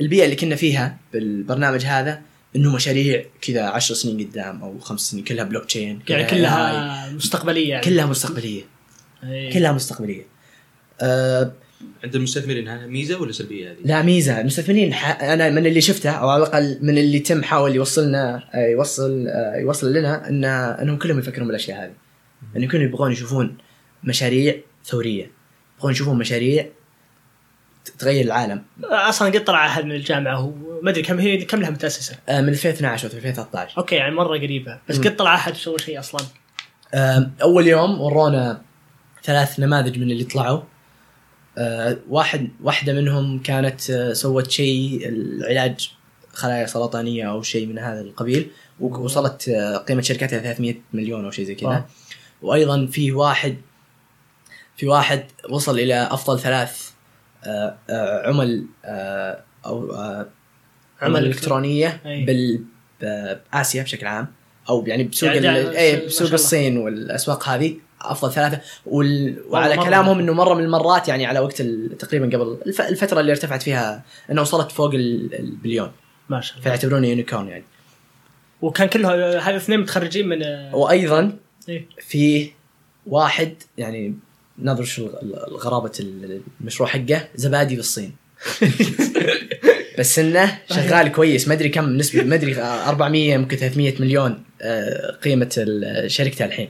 [0.00, 2.22] البيئة اللي كنا فيها بالبرنامج هذا
[2.56, 7.70] إنه مشاريع كذا 10 سنين قدام أو خمس سنين كلها بلوك تشين يعني كلها مستقبلية
[7.70, 7.84] يعني.
[7.84, 8.62] كلها مستقبلية.
[9.24, 9.52] إيه.
[9.52, 10.26] كلها مستقبلية.
[11.00, 11.52] أه
[12.04, 14.40] عند المستثمرين هذا ميزة ولا سلبية هذه؟ لا ميزة.
[14.40, 15.22] المستثمرين ح...
[15.22, 19.56] أنا من اللي شفته أو على الأقل من اللي تم حاول يوصلنا آه، يوصل آه،
[19.56, 21.92] يوصل لنا ان إنهم كلهم يفكرون بالأشياء هذه.
[22.56, 23.56] انه كلهم يبغون يشوفون
[24.04, 25.30] مشاريع ثورية.
[25.76, 26.66] يبغون يشوفون مشاريع
[27.98, 28.62] تغير العالم.
[28.84, 32.48] أصلا قد طلع أحد من الجامعة وما أدري كم هي كم لها متأسسة؟ آه، من
[32.48, 34.78] 2012 أو 2013 أوكي يعني مرة قريبة.
[34.88, 34.98] بس.
[34.98, 36.20] قد طلع أحد وسوى شيء أصلا.
[37.42, 38.62] أول يوم ورونا
[39.24, 40.60] ثلاث نماذج من اللي طلعوا.
[42.08, 45.90] واحد واحدة منهم كانت آه، سوت شيء العلاج
[46.32, 51.44] خلايا سرطانية أو شيء من هذا القبيل ووصلت آه، قيمة شركتها 300 مليون أو شيء
[51.44, 51.86] زي كذا آه.
[52.42, 53.56] وأيضا في واحد
[54.76, 56.90] في واحد وصل إلى أفضل ثلاث
[57.44, 60.26] آه، آه، عمل آه، أو آه،
[61.02, 62.00] عمل إلكترونية.
[62.04, 62.64] بال
[63.52, 64.26] باسيا بشكل عام
[64.68, 66.32] أو يعني بسوق يعني أي بسوق.
[66.32, 67.76] الصين والأسواق هذه
[68.12, 68.60] أفضل ثلاثة.
[68.86, 69.36] وال...
[69.48, 69.84] وعلى مرة.
[69.84, 72.80] كلامهم إنه مرة من المرات يعني على وقت ال- تقريبا قبل الف...
[72.80, 75.92] الفترة اللي ارتفعت فيها انه وصلت فوق ال- البليون
[76.28, 76.64] ما شاء الله.
[76.64, 77.64] فيعتبرونه يونيكورن يعني.
[78.62, 81.36] وكان كله هذا اثنين متخرجين من وأيضا
[81.68, 81.86] إيه.
[82.00, 82.50] في
[83.06, 84.14] واحد يعني
[84.58, 85.08] نظر شو
[85.50, 85.92] غرابة
[86.60, 88.12] المشروع حقه زبادي بالصين.
[89.98, 91.48] بس إنه شغال كويس.
[91.48, 95.66] ما أدري كم نسبه ما أدري 400 ممكن 300 مليون آه، قيمة
[96.06, 96.68] شركته الحين.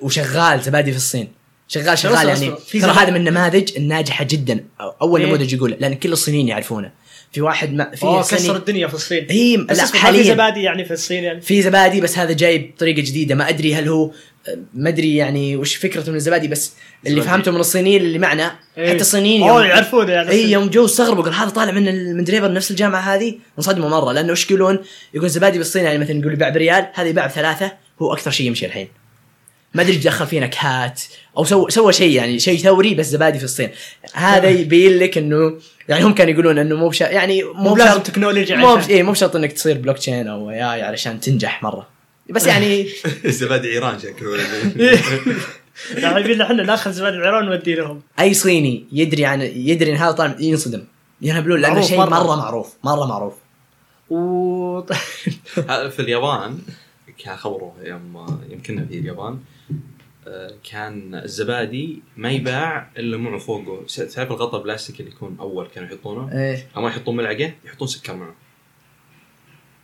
[0.00, 1.28] وشغال زبادي في الصين.
[1.68, 2.52] شغال شغال يعني.
[2.72, 4.64] ترى هذا من النماذج الناجحة جدا.
[5.02, 5.26] أول إيه.
[5.26, 7.02] نموذج يقوله لأن كل الصينيين يعرفونه.
[7.32, 9.26] في واحد ما في أوه كسر الدنيا في الصين.
[9.66, 10.22] بس لا ما في حاليا.
[10.22, 11.40] زبادي يعني في الصين يعني.
[11.40, 13.34] في زبادي بس هذا جاي بطريقه جديدة.
[13.34, 14.10] ما أدري هل هو
[14.74, 16.72] ما أدري يعني وش فكرته من الزبادي بس
[17.06, 17.30] اللي زبادي.
[17.30, 18.88] فهمته من الصينيين اللي معنا إيه.
[18.94, 20.30] حتى الصينيين أوه يعرفونه يعني.
[20.30, 24.12] اي يوم جو استغربوا قال هذا طالع من من Draper نفس الجامعة هذه؟ انصدموا مرة.
[24.12, 24.78] لأنه وش يقولون؟
[25.14, 28.66] يقول زبادي بالصين يعني مثلا يقول يباع بريال هذا يباع بثلاثه هو أكثر شيء يمشي
[28.66, 28.88] الحين.
[29.74, 31.02] ما أدري دخل فيه نكهات
[31.38, 33.70] أو سوى سوى شيء يعني شيء ثوري بس زبادي في الصين.
[34.12, 35.58] هذا يبين لك إنه
[35.88, 39.02] يعني هم كانوا يقولون إنه مو بش يعني مو لازم بشرط تكنولوجيا مو بش- إيه
[39.02, 41.88] مو بشرط إنك تصير بلوك تشين أو اي اي علشان تنجح مرة.
[42.30, 42.88] بس يعني
[43.24, 44.36] زبادي إيران شكله
[45.96, 48.02] يعني يبي إحنا ناخذ زبادي العيران ونودي لهم.
[48.20, 50.84] أي صيني يدري عن يدري إن هذا طالع ينصدم
[51.22, 52.08] ينهبلون لأنه شيء مرة.
[52.10, 53.34] مرة معروف مرة معروف.
[54.10, 54.82] و
[55.94, 56.58] في اليابان
[57.24, 58.16] كان خبره يوم
[58.50, 59.32] يوم كنا في اليابان.
[59.32, 59.38] آه،
[60.70, 63.86] كان الزبادي ما يباع إلا معه فوقه.
[63.86, 66.32] تعرف الغطاء البلاستيك اللي يكون أول كانوا يحطونه.
[66.32, 66.68] إيه.
[66.76, 68.34] أما يحطون ملعقة يحطون سكر معه.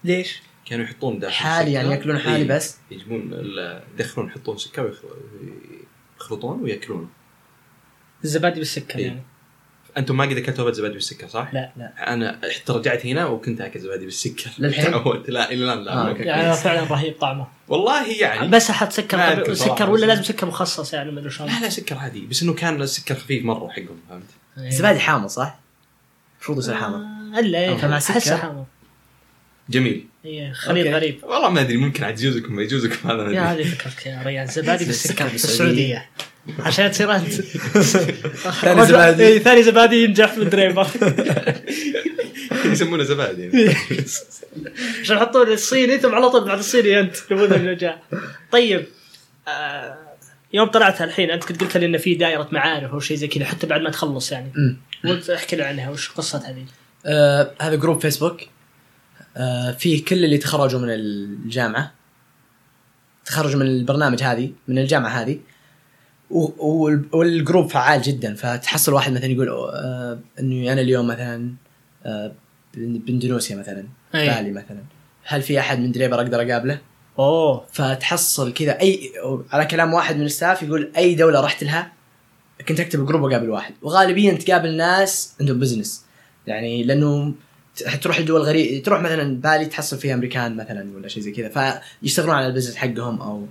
[0.05, 1.89] ليش؟ كانوا يحطون داخل حالي يعني.
[1.91, 3.33] يأكلون حالي إيه، بس؟ يجيبون
[3.95, 5.05] يدخلون يحطون سكر ويخ-
[6.21, 7.09] يخلطون ويأكلونه.
[8.25, 9.07] الزبادي بالسكر إيه.
[9.07, 9.23] يعني.
[9.97, 13.61] أنتم ما قد اكلتوا ابد زبادي بالسكر صح؟ لا لا أنا حتى رجعت هنا وكنت
[13.61, 16.15] أكل زبادي بالسكر للحين؟ تعودت لا إلى الآن لا آه،.
[16.19, 21.11] يعني فعلا رهيب طعمه والله يعني بس أحط سكر سكر ولا لازم سكر مخصص يعني
[21.11, 24.25] ما أدري شلون لا لا سكر عادي بس إنه كان السكر خفيف مرة حقهم فهمت؟
[24.59, 24.71] إيه.
[24.71, 25.59] زبادي حامض صح؟
[26.37, 27.01] المفروض يصير حامض
[27.39, 28.65] إلا فمع أحسه سكر؟ حامض
[29.71, 30.07] جميل.
[30.25, 30.97] إيه، خليط okay.
[30.97, 31.19] غريب.
[31.25, 34.23] والله ما أدري ممكن عاد يجوزكم ما يجوزكم هذا ما يا ادري هذه فكرتك يا
[34.27, 36.09] ريان زبادي بس بالسكر في بالسعودية.
[36.47, 36.67] السعودية.
[36.67, 37.33] عشان تصير أنت.
[38.63, 39.27] ثاني زبادي.
[39.27, 40.87] إيه، ثاني زبادي ينجح من دريبر
[42.73, 43.69] يسمونه زبادي.
[45.01, 47.99] عشان يحطون الصيني ثم على طول بعد الصيني أنت يبون النجاح
[48.53, 48.87] طيب
[49.49, 49.99] آه
[50.53, 53.45] يوم طلعت الحين أنت كنت قلت لي انه في دائرة معارف أو شيء زي كذا
[53.45, 54.77] حتى بعد ما تخلص يعني.
[55.35, 56.65] احكي لي عنها وش قصه هذه؟
[57.07, 58.41] آه هذا group فيسبوك.
[59.79, 61.93] فيه كل اللي تخرجوا من الجامعة.
[63.27, 65.39] تخرجوا من البرنامج هذه من الجامعة هذه.
[66.31, 68.35] وال group فعال جدا.
[68.35, 71.53] فتحصل واحد مثلا يقول آه انه أنا اليوم مثلا
[72.07, 72.33] آه
[72.75, 74.29] بإن- باندونيسيا مثلا أي.
[74.29, 74.83] بالي مثلا.
[75.25, 76.79] هل في أحد من دريبر أقدر أقابله؟
[77.19, 77.65] أوه.
[77.73, 78.81] فتحصل كذا.
[78.81, 79.11] أي
[79.53, 81.93] على كلام واحد من ال staff يقول أي دولة رحت لها؟
[82.69, 83.75] كنت أكتب ال group وأقابل واحد.
[83.83, 86.05] وغالبيا تقابل ناس عندهم business
[86.47, 87.35] يعني لأنه
[88.03, 92.35] تروح لدول غريبه تروح مثلا بالي تحصل فيها أمريكان مثلا ولا شيء زي كذا فيشتغلون
[92.35, 93.47] على ال business حقهم أو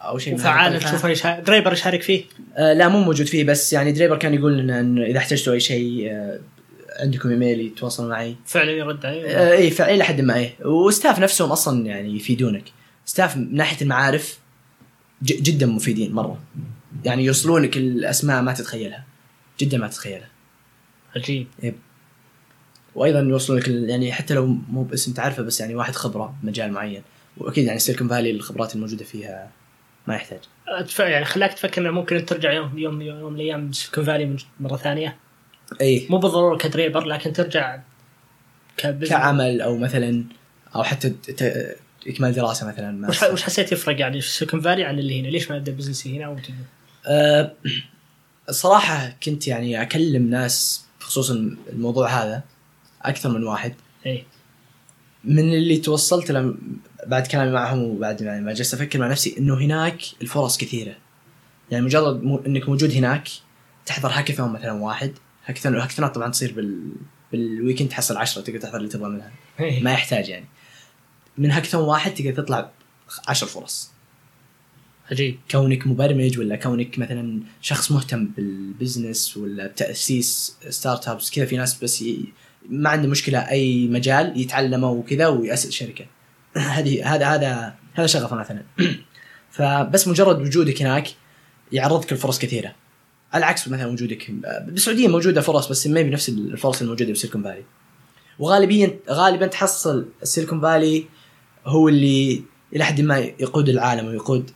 [0.00, 0.88] أو شيء وفعال القبيل.
[0.88, 1.40] تشوفه يشا...
[1.40, 2.24] دريبر يشارك فيه؟
[2.56, 5.60] آه لا مو موجود فيه بس يعني دريبر كان يقول لنا انه إذا احتجتوا أي
[5.60, 6.40] شيء آه
[7.00, 8.36] عندكم ايميل يتواصلوا معي.
[8.46, 12.16] فعلا يرد عليه؟ آه، إي فعلا إلى حد ما إيه و staff نفسهم أصلا يعني
[12.16, 12.64] يفيدونك.
[13.04, 14.38] staff من ناحية المعارف
[15.22, 16.38] جدا مفيدين مرة.
[17.04, 19.04] يعني يوصلونك الأسماء ما تتخيلها.
[19.60, 20.28] جدا ما تتخيلها.
[21.16, 21.46] عجيب.
[22.94, 27.02] وأيضا يوصلونك ال- يعني حتى لو مو باسم تعرفه بس يعني واحد خبرة مجال معين.
[27.36, 29.50] وأكيد يعني سيليكون فالي الخبرات الموجودة فيها
[30.06, 30.40] ما يحتاج.
[30.98, 35.16] يعني خلاك تفكر إنه ممكن ترجع يوم يوم يوم من الأيام سيليكون فالي مرة ثانية.
[35.80, 37.80] اي مو بالضرورة كدريبر لكن ترجع
[39.08, 40.24] كعمل أو مثلا
[40.74, 41.14] أو حتى
[42.06, 45.28] إكمال دراسة مثلا ما وش وش حسيت يفرق يعني في سيليكون فالي عن اللي هنا؟
[45.28, 46.54] ليش ما ابدا business ي هنا وتجي؟
[47.06, 47.52] أه
[48.48, 51.30] الصراحة كنت يعني أكلم ناس بخصوص
[51.72, 52.42] الموضوع هذا.
[53.02, 53.74] أكثر من واحد.
[54.06, 54.24] إيه
[55.24, 56.54] من اللي توصلت له
[57.06, 60.96] بعد كلامي معهم وبعد يعني ما جلست أفكر مع نفسي إنه هناك الفرص كثيرة.
[61.70, 63.28] يعني مجرد مو إنك موجود هناك
[63.86, 65.12] تحضر هاكاثون مثلا واحد.
[65.46, 66.92] هاكاثون الهاكاثونات طبعا تصير بال
[67.32, 69.32] بال weekend تحصل عشرة تقدر تحضر اللي تبغى منها.
[69.80, 70.46] ما يحتاج يعني.
[71.38, 72.70] من هاكاثون واحد تقدر تطلع
[73.28, 73.90] عشر فرص.
[75.10, 75.38] عجيب.
[75.50, 81.84] كونك مبرمج ولا كونك مثلا شخص مهتم بال business ولا بتأسيس startups كذا في ناس
[81.84, 82.04] بس.
[82.68, 86.06] ما عنده مشكلة أي مجال يتعلمه وكذا ويأسس شركة.
[86.56, 88.62] هذه هذا هذا هذا شغفه مثلا
[89.56, 91.08] فبس مجرد وجودك هناك
[91.72, 92.74] يعرضك لفرص كثيرة.
[93.32, 94.30] على عكس مثلا وجودك
[94.66, 97.64] بالسعودية موجودة فرص بس ما هي بنفس الفرص الموجودة بسيليكون فالي.
[98.38, 101.04] وغالبيا غالبا تحصل السيليكون فالي
[101.66, 102.42] هو اللي
[102.76, 104.50] إلى حد ما يقود العالم ويقود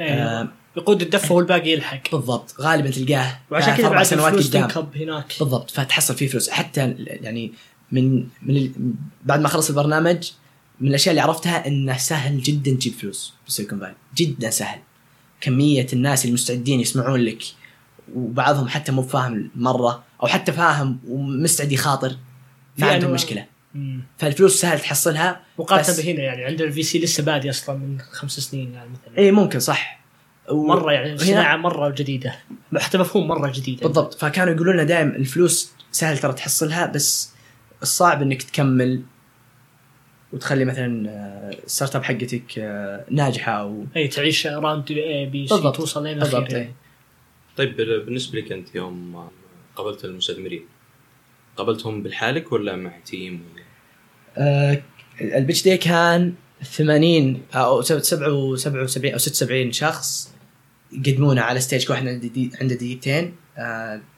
[0.00, 0.06] إيه.
[0.10, 2.10] آه يقود الدفه والباقي يلحق.
[2.12, 2.54] بالضبط.
[2.60, 4.68] غالبا تلقاه وعشان كذا بعد سنوات قدام.
[4.96, 5.34] هناك.
[5.40, 5.70] بالضبط.
[5.70, 6.50] فتحصل فيه فلوس.
[6.50, 7.52] حتى يعني
[7.92, 8.72] من من ال-
[9.24, 10.30] بعد ما خلص البرنامج
[10.80, 13.94] من الأشياء اللي عرفتها إنه سهل جدا تجيب فلوس بسيليكون فالي.
[14.16, 14.78] جدا سهل.
[15.40, 17.42] كمية الناس اللي مستعدين يسمعون لك
[18.14, 22.16] وبعضهم حتى مو فاهم مرة أو حتى فاهم ومستعد يخاطر ما
[22.76, 23.14] في عندهم أنواع.
[23.14, 23.46] مشكلة.
[23.74, 24.00] مم.
[24.18, 28.40] فالفلوس سهل تحصلها مقارنة بس- بهنا يعني عندنا ال VC لسه بادي أصلا من خمس
[28.40, 29.18] سنين يعني مثلا.
[29.18, 30.01] اي ممكن صح.
[30.50, 32.34] مرة يعني صناعة مرة جديدة
[32.78, 33.80] حتى مفهوم مرة جديد يعني.
[33.88, 37.32] بالضبط فكانوا يقولون لنا دائما الفلوس سهل ترى تحصلها بس
[37.82, 39.02] الصعب إنك تكمل
[40.32, 45.54] وتخلي مثلا آه، ال startup حقتك آه، ناجحة أو أي تعيش round A B C
[45.54, 45.76] بالضبط.
[45.76, 46.52] توصل لين بالضبط،.
[46.52, 46.72] يعني.
[47.56, 49.28] طيب بال- بالنسبة لك أنت يوم
[49.76, 50.64] قابلت المستثمرين
[51.56, 53.62] قابلتهم بالحالك ولا مع team ولا
[54.36, 54.82] آه،
[55.20, 58.24] ال pitch day كان 80 أو 77
[59.12, 60.31] أو 76 شخص
[60.92, 63.34] يقدمونه على stage كل واحد عنده دي- عنده دقيقتين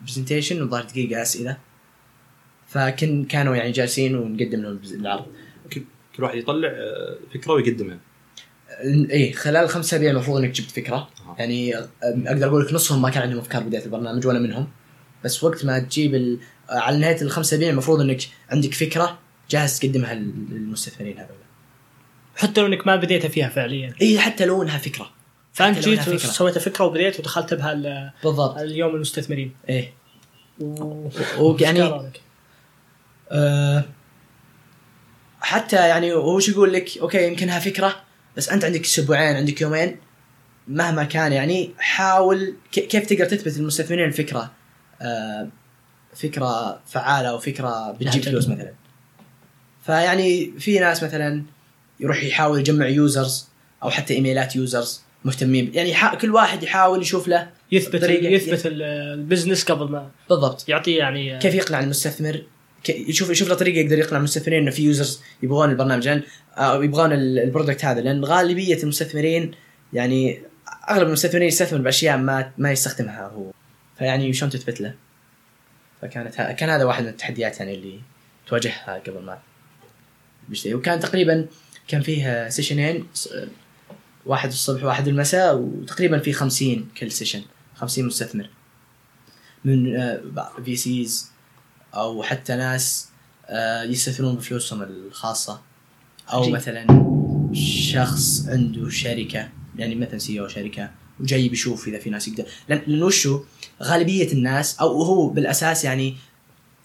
[0.02, 1.56] presentation وظهر دقيقة أسئلة.
[2.68, 5.26] فكن كانوا يعني جالسين ونقدم لهم العرض.
[6.16, 7.98] كل واحد يطلع آه، فكرة ويقدمها.
[9.10, 10.94] إيه خلال خمس أسابيع المفروض إنك جبت فكرة.
[11.26, 11.36] أها.
[11.38, 14.68] يعني أقدر أقول لك نصهم ما كان عندهم أفكار بداية البرنامج ولا منهم.
[15.24, 16.38] بس وقت ما تجيب ال...
[16.68, 19.18] على نهاية الخمس أسابيع المفروض إنك عندك فكرة
[19.50, 21.36] جاهز تقدمها لل- للمستثمرين هذول.
[22.36, 23.94] حتى لو إنك ما بديت فيها فعليا.
[24.02, 25.10] اي حتى لو إنها فكرة.
[25.54, 26.16] فانت جيت.
[26.18, 28.58] سويت فكرة وبديت ودخلت بها ال- بالضبط.
[28.58, 29.54] اليوم المستثمرين.
[29.68, 29.92] إيه.
[31.38, 32.10] ويعني؟
[33.30, 33.84] آه
[35.40, 37.96] حتى يعني هو شو يقول لك؟ okay يمكنها فكرة
[38.36, 39.96] بس أنت عندك أسبوعين عندك يومين
[40.68, 44.50] مهما كان يعني حاول كيف تقدر تثبت للمستثمرين الفكرة؟
[45.02, 45.48] آه
[46.14, 48.32] فكرة فعالة أو فكره بتجيب نعم.
[48.32, 48.72] فلوس مثلا.
[49.86, 51.42] فيعني في ناس مثلا
[52.00, 53.48] يروح يحاول يجمع users
[53.82, 55.70] أو حتى إيميلات users مهتمين.
[55.74, 60.68] يعني كل واحد يحاول يشوف له يثبت طريقة- يثبت ال- ال business قبل ما بالضبط.
[60.68, 62.42] يعطيه يعني كيف يقنع المستثمر؟
[62.88, 66.08] يشوف يشوف له طريقة يقدر يقنع المستثمرين إنه في users يبغون البرنامج.
[66.08, 66.22] لأن
[66.56, 68.00] أو يبغون ال- ال product هذا.
[68.00, 69.50] لأن غالبية المستثمرين
[69.92, 70.40] يعني
[70.90, 73.50] أغلب المستثمرين يستثمر بأشياء ما ما يستخدمها هو.
[73.98, 74.94] فيعني شلون تثبت له؟
[76.02, 78.00] فكانت ه- كان هذا واحد من التحديات يعني اللي
[78.46, 79.38] تواجهها قبل ما
[80.48, 80.74] بيشتري.
[80.74, 81.46] وكان تقريبا
[81.88, 83.06] كان فيه session ين
[84.26, 87.42] واحد الصبح وواحد المساء وتقريبا في 50 كل session
[87.74, 88.50] 50 مستثمر.
[89.64, 89.96] من
[90.64, 91.30] VCs
[91.94, 93.08] أو حتى ناس
[93.46, 95.60] آه، يستثمرون بفلوسهم الخاصة.
[96.32, 96.54] أو عجيب.
[96.54, 96.86] مثلا
[97.52, 102.44] شخص عنده شركة يعني مثلا سي أو شركة وجاي بيشوف إذا في ناس يقدر.
[102.68, 103.42] لأن وشو؟
[103.82, 106.16] غالبية الناس أو هو بالأساس يعني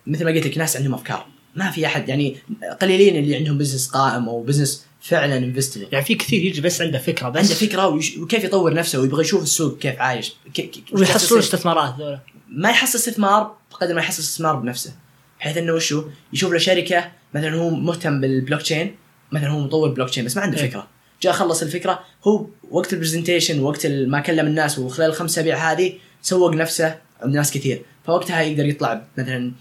[0.07, 1.27] مثل ما قلت لك ناس عندهم أفكار.
[1.55, 2.37] ما في أحد يعني
[2.81, 6.99] قليلين اللي عندهم business قائم أو business فعلا investable يعني في كثير يجي بس عنده
[6.99, 7.37] فكرة بس.
[7.43, 11.39] عنده فكرة ويش- وكيف يطور نفسه ويبغى يشوف السوق كيف عايش وش ويحصلون تصير.
[11.39, 12.19] استثمارات ذولا.
[12.49, 14.93] ما يحصل استثمار بقدر ما يحصل استثمار بنفسه.
[15.39, 18.95] بحيث إنه وشو؟ يشوف له شركة مثلا هو مهتم بالبلوك تشين
[19.31, 20.69] مثلا هو مطور بلوك تشين بس ما عنده إيه.
[20.69, 20.87] فكرة.
[21.21, 25.93] جاء خلص الفكرة هو وقت ال presentation وقت ما كلم الناس وخلال الخمس أسابيع هذه
[26.21, 27.81] سوق نفسه عند ناس كثير.
[28.05, 29.51] فوقتها يقدر يطلع مثلا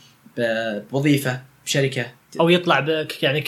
[0.92, 2.06] بوظيفة بشركة.
[2.40, 3.44] أو يطلع بك يعني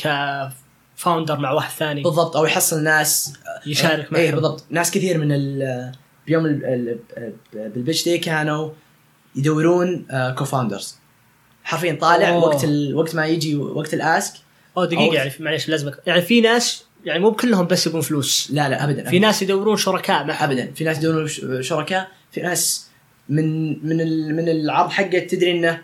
[1.01, 2.03] ك founder مع واحد ثاني.
[2.03, 3.32] بالضبط أو يحصل ناس
[3.66, 4.34] يشارك اي معهم.
[4.34, 4.64] بالضبط.
[4.70, 5.92] ناس كثير من ال
[6.26, 6.64] بيوم ال-
[7.16, 8.70] ال- بال pitch day كانوا
[9.36, 10.07] يدورون
[10.38, 10.96] co-founders
[11.64, 12.44] حرفيا طالع أوه.
[12.44, 12.94] وقت ال...
[12.94, 14.32] وقت ما يجي وقت ال ask
[14.76, 18.48] أو دقيقة أو- يعني معليش لازم يعني في ناس يعني مو بكلهم بس يبون فلوس.
[18.53, 20.51] لا لا ابدا في ناس يدورون شركاء معهم.
[20.51, 20.72] ابدا.
[20.74, 21.28] في ناس يدورون
[21.62, 22.09] شركاء.
[22.32, 22.86] في ناس
[23.28, 23.96] من من.
[24.36, 25.82] من العرض حقه تدري إنه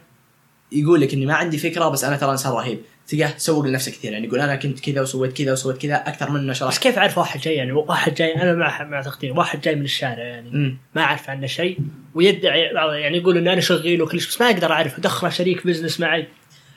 [0.73, 2.81] يقول لك إني ما عندي فكرة بس أنا ترى إنسان رهيب.
[3.09, 6.51] تلقاه سوق لنفسه كثير يعني يقول أنا كنت كذا وسويت كذا وسويت كذا أكثر منه
[6.51, 9.75] بس شرح كيف أعرف واحد جاي؟ يعني واحد جاي أنا مع مع تقدير واحد جاي
[9.75, 10.51] من الشارع يعني.
[10.51, 10.79] مم.
[10.95, 11.79] ما أعرف عنه شيء.
[12.15, 12.61] ويدعي
[13.01, 14.99] يعني يقول ان أنا شغيل وكل شيء بس ما أقدر أعرف.
[14.99, 16.27] أدخله شريك business معي.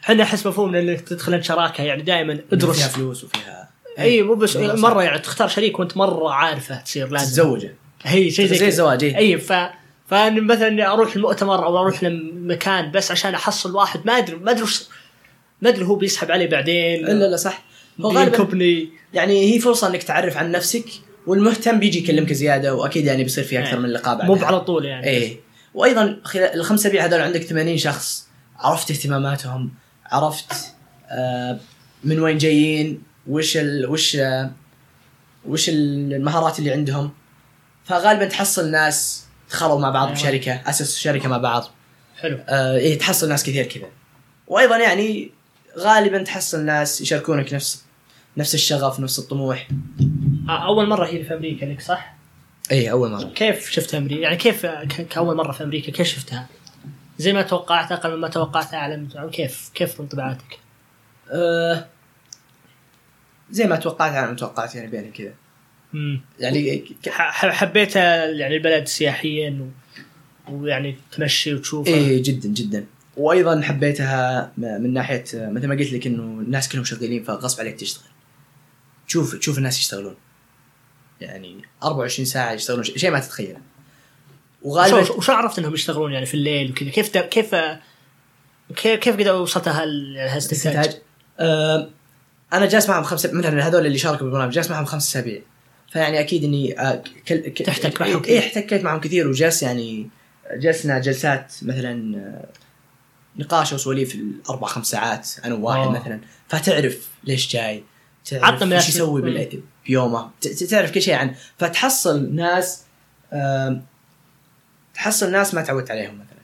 [0.03, 2.87] إحنا أحس مفهومنا إنك تدخل أنت شراكة يعني دائما فيها أدرس.
[2.87, 3.69] فلوس وفيها
[3.99, 4.57] اي مو بس.
[4.57, 7.25] مرة يعني تختار شريك وأنت مرة عارفه تصير لازم.
[7.25, 7.75] تتزوجه.
[8.03, 8.67] هي شيء زي زي.
[8.67, 9.17] الزواج إيه.
[9.17, 9.53] اي ف
[10.07, 14.65] فأنا مثلا أروح المؤتمر أو أروح لمكان بس عشان أحصل واحد ما أدري ما أدري
[15.61, 17.05] ما أدري هو بيسحب علي بعدين.
[17.05, 17.63] لا لا صح.
[18.01, 20.85] هو غالبا يعني هي فرصة إنك تعرف عن نفسك
[21.27, 23.79] والمهتم بيجي يكلمك زيادة وأكيد يعني بيصير في أكثر إيه.
[23.79, 25.07] من لقاء بعد مو على طول يعني.
[25.07, 25.39] إيه.
[25.73, 29.71] وأيضا خلال الخمس اسابيع هذول عندك 80 شخص عرفت اهتماماتهم
[30.05, 30.53] عرفت
[31.09, 31.59] آه
[32.03, 34.51] من وين جايين وش ال وش آه
[35.45, 37.11] وش المهارات اللي عندهم.
[37.83, 40.19] فغالبا تحصل ناس دخلوا مع بعض أيوة.
[40.19, 41.67] بشركة اسسوا شركة مع بعض.
[42.21, 42.39] حلو.
[42.47, 43.87] آه إيه تحصل ناس كثير كذا.
[44.47, 45.31] وأيضا يعني
[45.79, 47.83] غالبا تحصل ناس يشاركونك نفس
[48.37, 49.67] نفس الشغف نفس الطموح
[50.49, 52.15] أول مرة هي في أمريكا لك صح؟
[52.71, 54.65] إيه أول مرة كيف شفت أمريكا؟ يعني كيف
[55.09, 56.47] كأول مرة في أمريكا كيف شفتها؟
[57.17, 60.59] زي ما توقعت أقل مما توقعت اعلى من كيف كيف انطباعاتك؟
[61.31, 61.85] آه
[63.51, 65.33] زي ما توقعت أنا توقعت يعني بينهم كذا
[66.39, 66.83] يعني
[67.35, 70.53] حبيت يعني البلد سياحيا و...
[70.53, 72.85] ويعني تمشي وتشوفها إيه جدا جدا
[73.17, 78.03] وأيضا حبيتها من ناحية مثل ما قلت لك إنه الناس كلهم شغالين فغصب عليك تشتغل.
[79.07, 80.15] تشوف تشوف الناس يشتغلون.
[81.21, 83.57] يعني 24 ساعة يشتغلون شيء ما تتخيله
[84.61, 87.09] وغالبا وش عرفت إنهم يشتغلون يعني في الليل وكذا؟ كيف.
[87.09, 87.55] كيف
[88.75, 91.01] كيف كيف قدروا وصلت هال هالاستنتاج؟ استنتاج.
[91.39, 91.89] آه
[92.53, 95.41] أنا جالس معهم خمسة مثلا هذول اللي شاركوا بالبرنامج جالس معهم خمس أسابيع.
[95.91, 100.09] فيعني أكيد إني آه كل تحتك معهم إيه احتكيت معهم كثير وجلس يعني
[100.55, 102.45] جلسنا جلسات مثلا آه،
[103.39, 105.91] نقاش وسواليف الأربع خمس ساعات أنا وواحد آه.
[105.91, 106.19] مثلا.
[106.47, 107.83] فتعرف ليش جاي
[108.25, 108.89] تعرف إيش.
[108.89, 109.49] يسوي
[109.87, 110.29] بيومه.
[110.69, 111.35] تعرف كل شيء عنه.
[111.57, 112.83] فتحصل ناس
[114.93, 116.39] تحصل ناس ما تعودت عليهم مثلا.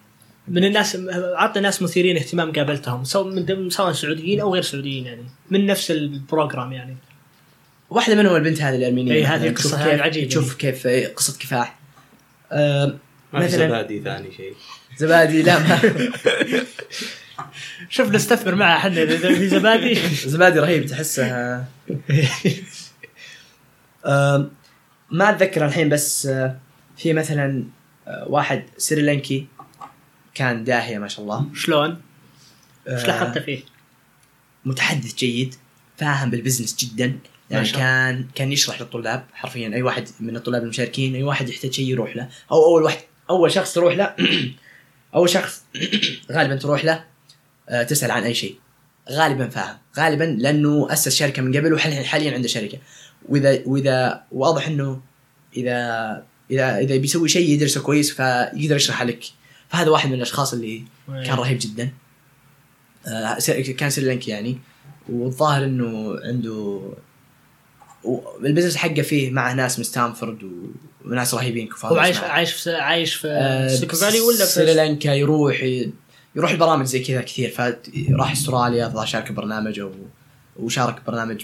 [0.48, 0.98] من الناس
[1.36, 6.74] عطنا ناس مثيرين اهتمام قابلتهم سواء سواء سعوديين أو غير سعوديين يعني من نفس البروجرام
[6.74, 6.96] يعني.
[7.90, 11.80] واحدة منهم البنت هذه الأرمينية إي، هذه مثلاً، القصة تشوف كيف قصة كفاح.
[13.44, 13.68] مثلا.
[13.68, 14.54] زبادي ثاني شيء.
[14.98, 15.80] زبادي لا ما.
[17.90, 19.96] شوف نستثمر معها إحنا إذا في زبادي.
[20.36, 21.66] زبادي رهيب تحسه.
[25.12, 26.60] ما أتذكر الحين بس آه،
[26.98, 27.64] في مثلا
[28.08, 29.48] آه، واحد سريلانكي
[30.34, 31.46] كان داهية ما شاء الله.
[31.54, 32.02] شلون؟
[32.88, 33.64] آه، إيش لاحظت فيه؟
[34.66, 35.56] متحدث جيد
[35.98, 37.08] فاهم بال business جدا.
[37.52, 37.70] ما يعني.
[37.70, 42.16] كان كان يشرح للطلاب حرفيا أي واحد من الطلاب المشاركين أي واحد يحتاج شيء يروح
[42.16, 42.30] له.
[42.52, 43.00] أو أول واحد
[43.30, 44.16] أول شخص تروح له
[45.16, 45.64] أول شخص
[46.32, 47.04] غالبا تروح له
[47.70, 48.56] آه، تسأل عن أي شيء.
[49.12, 49.78] غالبا فاهم.
[49.98, 52.78] غالبا لأنه أسس شركة من قبل وحاليا حاليا عنده شركة.
[53.30, 55.02] وإذا وإذا واضح إنه
[55.58, 59.24] إذا إذا إذا بيسوي شيء يدرسه كويس فيقدر يشرح لك.
[59.70, 61.92] فهذا واحد من الأشخاص اللي كان رهيب جدا.
[63.08, 63.38] آه،
[63.78, 64.58] كان سريلانكي يعني.
[65.10, 66.82] والظاهر إنه عنده
[68.46, 70.68] ال business حقه فيه معه ناس من ستانفورد و-
[71.06, 72.18] وناس رهيبين كفار هو عايش.
[72.18, 75.64] عايش في عايش في آه، سيليكون فالي ولا في سريلانكا يروح
[76.36, 77.50] يروح البرامج زي كذا كثير.
[77.50, 79.92] فراح أستراليا شارك برنامج أو
[80.60, 81.42] وشارك برنامج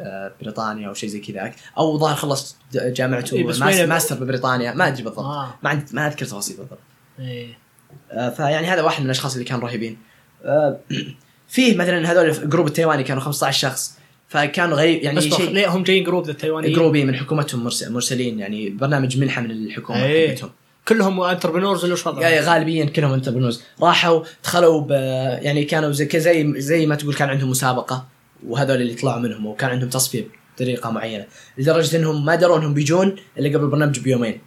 [0.00, 1.52] آه، بريطانيا أو شيء زي كذا.
[1.78, 4.72] أو ظاهر خلص جامعته إيه، ماستر ببريطانيا.
[4.72, 5.24] ما أدري بالضبط.
[5.24, 5.54] آه.
[5.62, 6.78] ما عندي ما أذكر تفاصيل بالضبط.
[7.18, 7.58] إيه.
[8.12, 9.98] آه، فيعني هذا واحد من الأشخاص اللي كانوا رهيبين.
[10.44, 10.80] آه،
[11.48, 13.98] فيه مثلا هذول ال group التايواني كانوا 15 شخص.
[14.34, 17.88] فكانوا غريب يعني بس شيء ليه هم جايين group التايوانيين group ي من حكومتهم مرس-
[17.88, 20.28] مرسلين يعني برنامج منحه من الحكومة إيه.
[20.34, 20.50] حقتهم.
[20.88, 24.90] كلهم entrepreneurs ولا وضعهم؟ يعني غالبيا كلهم entrepreneurs راحوا دخلوا ب
[25.42, 28.06] يعني كانوا زي زي زي ما تقول كان عندهم مسابقة
[28.46, 30.24] وهذول اللي طلعوا منهم وكان عندهم تصفية
[30.56, 31.26] بطريقة معينة.
[31.58, 34.40] لدرجة إنهم ما دروا إنهم بيجون إلا قبل البرنامج بيومين.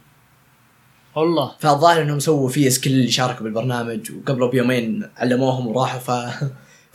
[1.16, 1.52] والله.
[1.60, 6.12] فالظاهر إنهم سووا face كل اللي شاركوا بالبرنامج وقبله بيومين علموهم وراحوا ف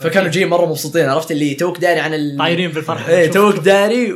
[0.03, 2.37] فكانوا جايين مرة مبسوطين عرفت اللي توك داري عن ال...
[2.37, 3.33] طايرين بالفرحه إيه شوف.
[3.33, 4.13] توك داري.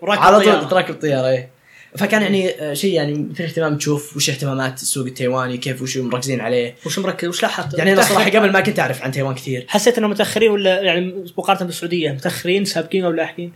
[0.00, 0.40] وراكب على.
[0.40, 1.58] طول تراكب طيارة إيه
[1.96, 6.40] فكان يعني آه، شيء يعني مثل اهتمام تشوف وش اهتمامات السوق التايواني كيف وش مركزين
[6.40, 9.64] عليه وش مركز وش لاحظت؟ يعني أنا صراحة قبل ما كنت أعرف عن تايوان كثير
[9.68, 13.52] حسيت إنهم متأخرين ولا يعني مقارنة بالسعودية متأخرين سابقين أو لاحقين؟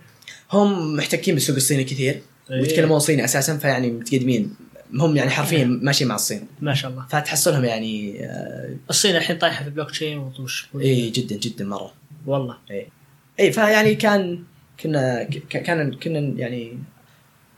[0.52, 2.60] هم محتكين بالسوق الصيني كثير إيه.
[2.60, 4.54] ويتكلمون صيني أساسا فيعني متقدمين
[4.95, 6.47] هم يعني حرفيا ماشيين مع الصين.
[6.61, 7.07] ما شاء الله.
[7.11, 11.93] فتحصلهم يعني آه، الصين الحين طايحة في البلوك تشين وش اي جدا جدا مرة.
[12.26, 12.57] والله.
[13.40, 14.43] اي فيعني كان
[14.80, 16.78] كنا كان كنا يعني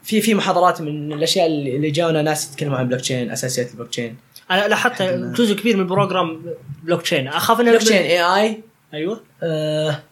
[0.03, 4.17] في في محاضرات من الأشياء اللي جاونا ناس يتكلموا عن بلوك تشين أساسيات البلوك تشين.
[4.51, 5.03] أنا لاحظت
[5.37, 6.43] جزء كبير من ال
[6.83, 7.29] program blockchain.
[7.29, 8.61] أخاف إنه blockchain AI.
[8.95, 9.21] أيوه.
[9.43, 10.03] آه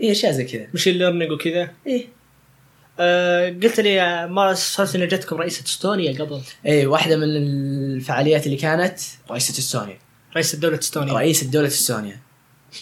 [0.00, 0.66] اي أشياء زي كذا.
[0.74, 1.70] machine learning وكذا.
[1.86, 2.17] إيه.
[2.98, 6.40] آه قلت لي ما صارت إن جتكم رئيسة إستونيا قبل.
[6.66, 8.98] اي واحدة من الفعاليات اللي كانت
[9.30, 9.98] رئيسة إستونيا.
[10.34, 11.12] رئيسة دولة إستونيا.
[11.12, 12.16] رئيس الدولة إستونيا.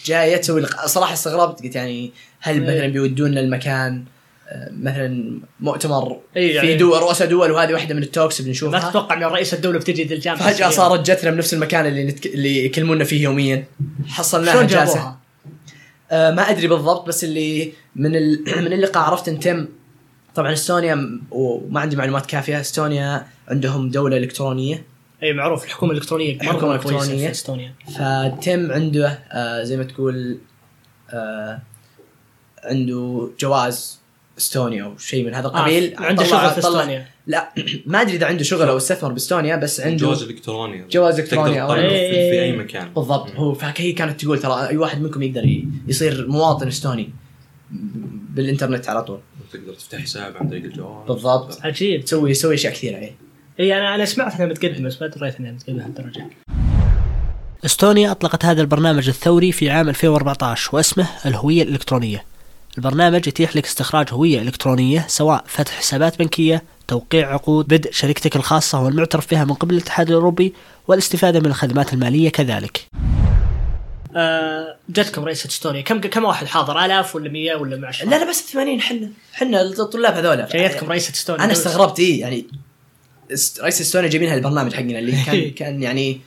[0.05, 0.85] جاية تسوي لق...
[0.85, 2.61] صراحة استغربت قلت يعني هل إيه.
[2.61, 4.05] مثلا بيودونا المكان
[4.49, 8.47] آه، مثلا مؤتمر إيه يعني- في دول رؤساء دول وهذه واحدة من ال talks ما
[8.47, 10.89] بنشوفها تتوقع إن رئيس الدولة بتجي ذي الجامعة فجأة الصغيرة.
[10.89, 12.25] صارت جتنا بنفس المكان اللي نتك...
[12.25, 13.65] اللي يكلمونا فيه يوميا.
[14.07, 15.19] حصلناها جابوها؟
[16.11, 18.43] آه ما أدري بالضبط بس اللي من ال...
[18.65, 19.67] من اللقاء عرفت إن تم
[20.37, 24.85] طبعا إستونيا وما عندي معلومات كافية إستونيا عندهم دولة إلكترونية.
[25.23, 27.25] أي معروف الحكومة الإلكترونية كويسة الإلكترونية.
[27.25, 27.73] في إستونيا.
[27.87, 30.37] فتم عنده آه زي ما تقول
[31.09, 31.59] آه
[32.63, 33.99] عنده جواز
[34.37, 35.95] إستونيا أو شيء من هذا القبيل.
[35.97, 37.07] آه عنده شغل في إستونيا.
[37.27, 37.53] لا
[37.85, 40.87] ما أدري إذا عنده شغل أو استثمر بإستونيا بس عنده جواز إلكتروني.
[40.87, 42.31] جواز تطلع في, إيه.
[42.31, 42.93] في أي مكان.
[42.93, 43.31] بالضبط.
[43.35, 47.09] هو فهي كانت تقول ترى أي واحد منكم يقدر يصير مواطن إستوني
[48.29, 49.19] بالإنترنت على طول.
[49.53, 51.05] تقدر تفتح حساب عن طريق الجوال.
[51.07, 51.59] بالضبط.
[51.65, 52.05] عجيب.
[52.05, 53.15] تسوي تسوي أشياء كثيرة اي
[53.59, 56.25] اي أنا أنا سمعت إنها متقدمة بس ما دريت إنها متقدمة لهالدرجه
[57.65, 62.23] إستونيا أطلقت هذا البرنامج الثوري في عام 2014 واسمه الهوية الإلكترونية.
[62.77, 68.83] البرنامج يتيح لك استخراج هوية إلكترونية سواء فتح حسابات بنكية توقيع عقود بدء شركتك الخاصة
[68.83, 70.53] والمعترف بها من قبل الاتحاد الأوروبي
[70.87, 72.87] والاستفادة من الخدمات المالية كذلك.
[74.15, 78.29] آه جتكم رئيسة استونيا كم كم واحد حاضر؟ آلاف ولا 100 ولا 100 لا لا
[78.29, 80.47] بس 80 حنا حنا الطلاب هذولا.
[80.53, 82.45] جايتكم رئيسة استونيا أنا استغربت اي يعني
[83.33, 86.19] است- رئيس استونيا جايبينها البرنامج حقنا اللي كان كان يعني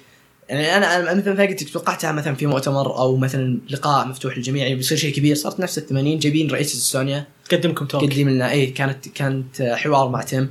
[0.49, 4.74] يعني أنا مثلا ما قلت توقعتها مثلا في مؤتمر أو مثلا لقاء مفتوح للجميع يعني
[4.74, 5.37] بيصير شيء كبير.
[5.37, 10.09] صارت نفس ال 80 جايبين رئيس استونيا تقدمكم talk قدم لنا اي كانت كانت حوار
[10.09, 10.51] مع team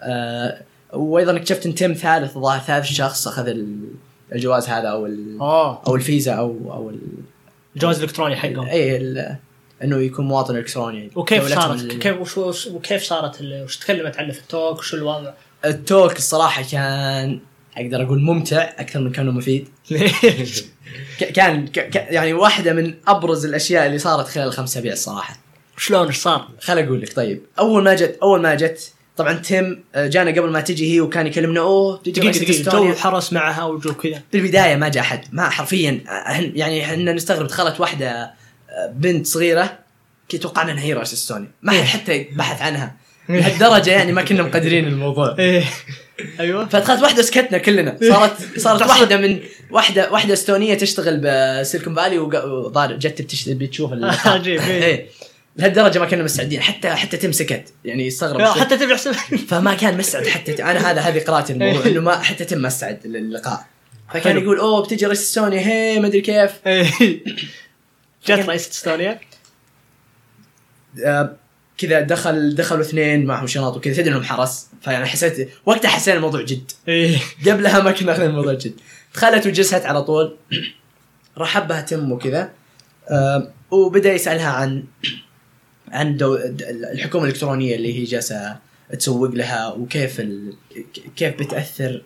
[0.00, 0.62] آه
[0.92, 3.48] وأيضا اكتشفت إن team ثالث الظاهر ثالث شخص أخذ
[4.32, 5.06] الجواز هذا أو
[5.40, 5.82] آه.
[5.86, 7.00] أو الفيزا أو أو ال-
[7.76, 8.96] الجواز الإلكتروني حقهم اي
[9.84, 11.10] إنه يكون مواطن إلكتروني.
[11.14, 14.94] وكيف صارت؟ ال- كيف وش وكيف صارت ال- وش تكلمت عنه في ال talk؟ وش
[14.94, 15.32] الوضع؟
[15.64, 17.40] ال talk الصراحة كان
[17.76, 19.68] أقدر أقول ممتع أكثر من كونه مفيد.
[19.90, 20.64] ليش؟
[21.34, 25.36] كان ك- يعني واحدة من أبرز الأشياء اللي صارت خلال الخمس اسابيع الصراحة.
[25.78, 29.84] شلون إيش صار؟ خل أقول لك طيب أول ما جت أول ما جت طبعا تم
[29.94, 32.92] آه، جانا قبل ما تجي هي وكان يكلمنا أوه دقيقة إستونيا.
[32.92, 34.22] جو حرس معها وجو كذا.
[34.32, 38.32] بالبداية ما جاء أحد ما حرفيا آه، يعني إحنا نستغرب دخلت واحدة آه،
[38.94, 39.78] بنت صغيرة
[40.28, 41.48] كي توقعنا إنها هي رئيس إستونيا.
[41.62, 42.96] ما حد حتى بحث عنها.
[43.28, 45.36] لهالدرجة يعني ما كنا مقدرين الموضوع.
[45.38, 45.64] إيه.
[46.40, 46.66] أيوه.
[46.68, 47.96] فدخلت واحدة سكتنا كلنا.
[48.08, 49.38] صارت صارت واحدة من
[49.70, 53.92] واحدة واحدة إستونية تشتغل بسيليكون فالي وظهر جت بتش- بتشوف.
[54.26, 55.06] عجيب، إيه.
[55.56, 56.60] لهالدرجة ما كنا مستعدين.
[56.60, 57.72] حتى حتى تم سكت.
[57.84, 58.40] يعني استغرب.
[58.40, 59.12] حتى تبي حسب
[59.48, 60.60] فما كان مستعد حتى ت...
[60.60, 61.92] أنا هذا هذه قراءتي الموضوع إيه.
[61.92, 63.66] إنه ما حتى تم مستعد للقاء.
[64.14, 64.38] فكان.
[64.38, 65.60] يقول أوه بتجي رئيس إستونيا.
[65.60, 66.50] هي ما أدري كيف.
[66.66, 67.22] إيه.
[68.26, 69.20] جت رئيسة إستونيا؟
[71.04, 71.36] آه
[71.78, 73.94] كذا دخل دخلوا اثنين معهم شنط وكذا.
[73.94, 74.66] تدري إنهم حرس.
[74.82, 76.70] فيعني حسيت وقتها حسينا الموضوع جد.
[76.88, 77.18] إيه.
[77.46, 78.80] قبلها ما كنا اخذين الموضوع جد.
[79.14, 80.36] دخلت وجلست على طول.
[81.38, 82.50] راح حبها تم وكذا.
[83.10, 84.84] آه، وبدأ يسألها عن
[85.92, 86.36] عن دو
[86.92, 88.56] الحكومة الإلكترونية اللي هي جالسة
[88.98, 90.54] تسوق لها وكيف ال...
[91.16, 92.02] كيف بتأثر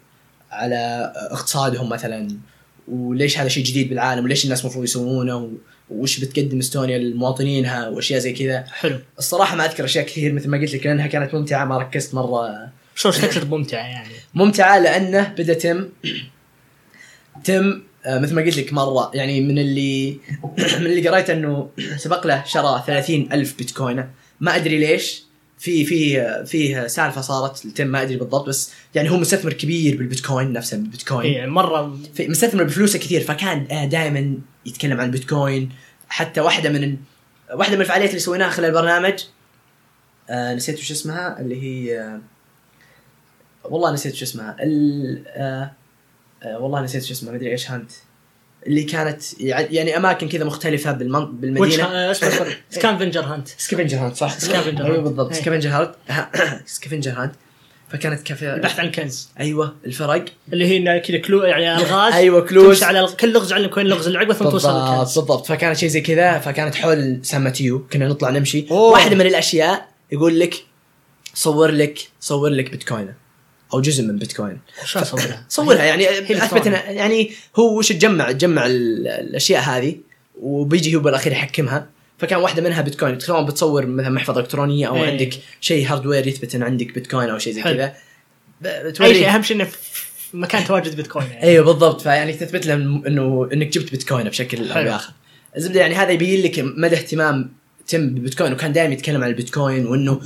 [0.50, 2.28] على اقتصادهم مثلا
[2.88, 5.50] وليش هذا شيء جديد بالعالم وليش الناس المفروض يسوونه و...
[5.90, 8.64] وش بتقدم إستونيا لمواطنينها وأشياء زي كذا.
[8.68, 8.98] حلو.
[9.18, 12.68] الصراحة ما أذكر أشياء كثير مثل ما قلت لك لأنها كانت ممتعة ما ركزت مرة.
[12.94, 15.88] شو تقصد ممتعه يعني؟ ممتعة لأنه بدأ تم
[17.44, 20.12] تم مثل ما قلت لك مرة يعني من اللي
[20.80, 21.68] من اللي قريت إنه
[22.04, 24.10] سبق له شرى 30 ألف بيتكوين.
[24.40, 25.22] ما أدري ليش.
[25.58, 30.52] في في فيه سالفة صارت لتم ما أدري بالضبط بس يعني هو مستثمر كبير بالبيتكوين
[30.52, 31.34] نفسه بالبيتكوين.
[31.34, 31.98] إيه مرة.
[32.14, 34.34] في مستثمر بفلوسه كثير فكان دائما
[34.66, 35.70] يتكلم عن البيتكوين
[36.08, 36.96] حتى واحدة من
[37.54, 39.24] واحدة من الفعاليات اللي سويناها خلال البرنامج
[40.30, 42.20] آه نسيت وش اسمها اللي هي آه
[43.64, 45.72] والله نسيت وش اسمها ال آه آه
[46.46, 47.90] والله نسيت وش اسمها مدري إيش hunt.
[48.66, 51.40] اللي كانت يع- يعني أماكن كذا مختلفة بالمن...
[51.40, 52.10] بالمدينة.
[52.10, 54.38] اسمه scavenger hunt scavenger hunt صح.
[54.38, 55.04] scavenger أيوه hunt.
[55.06, 55.32] بالضبط.
[55.32, 55.94] scavenger hunt
[56.66, 57.34] سكافنجر هانت
[57.88, 59.28] فكانت كافيه البحث عن كنز.
[59.40, 60.24] أيوه الفرق.
[60.52, 62.12] اللي هي كذا كلو يعني ألغاز.
[62.12, 62.66] أيوه كلوز.
[62.66, 65.18] تمشي على كل لغز علم كوين لغز العقبه ثم توصل للكنز.
[65.18, 65.46] بالضبط.
[65.46, 66.38] فكانت شيء زي كذا.
[66.38, 68.66] فكانت حول ساماتيو كنا نطلع نمشي.
[68.70, 68.92] أوه.
[68.92, 70.54] واحدة من الأشياء يقول لك
[71.34, 73.14] صور لك صور لك بيتكوين
[73.74, 74.58] أو جزء من بيتكوين
[74.96, 79.96] اصورها؟ صورها يعني أثبت يعني هو وش تجمع تجمع ال- الأشياء هذه
[80.40, 81.86] وبيجي هو بالأخير يحكمها
[82.18, 85.10] فكان واحدة منها بيتكوين سواء بتصور مثلا محفظة إلكترونية أو إيه.
[85.10, 87.62] عندك شيء hardware يثبت إن عندك بيتكوين أو شيء زي.
[87.62, 87.94] كذا
[89.00, 89.14] أي.
[89.14, 93.48] شيء أهم شيء إنه في مكان تواجد بيتكوين يعني أيوه بالضبط فيعني تثبت له انه
[93.52, 94.84] إنك جبت بيتكوين بشكل أو.
[94.84, 95.12] بآخر
[95.56, 97.52] الزبده يعني هذا يبين لك مدى اهتمام
[97.88, 100.20] تم بالبيتكوين وكان دائما يتكلم عن البيتكوين وإنه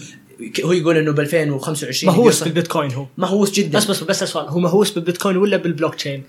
[0.64, 3.06] هو يقول إنه ب 2025 مهووس بالبيتكوين هو.
[3.18, 3.78] مهووس جدا.
[3.78, 6.22] بس بس بس سؤال هو مهووس بالبيتكوين ولا بالبلوك تشين؟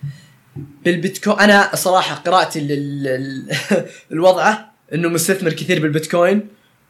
[0.86, 3.50] بالبيتكوين أنا الصراحه قراءتي لل-
[4.12, 6.48] الوضعة إنه مستثمر كثير بالبيتكوين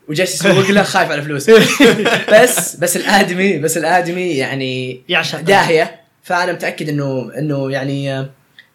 [0.10, 1.54] وجالس يسوق له خايف على فلوسه.
[2.34, 5.40] بس بس الادمي بس الآدمي يعني يعشق.
[5.42, 6.00] داهية.
[6.24, 8.26] فأنا متأكد انه إنه يعني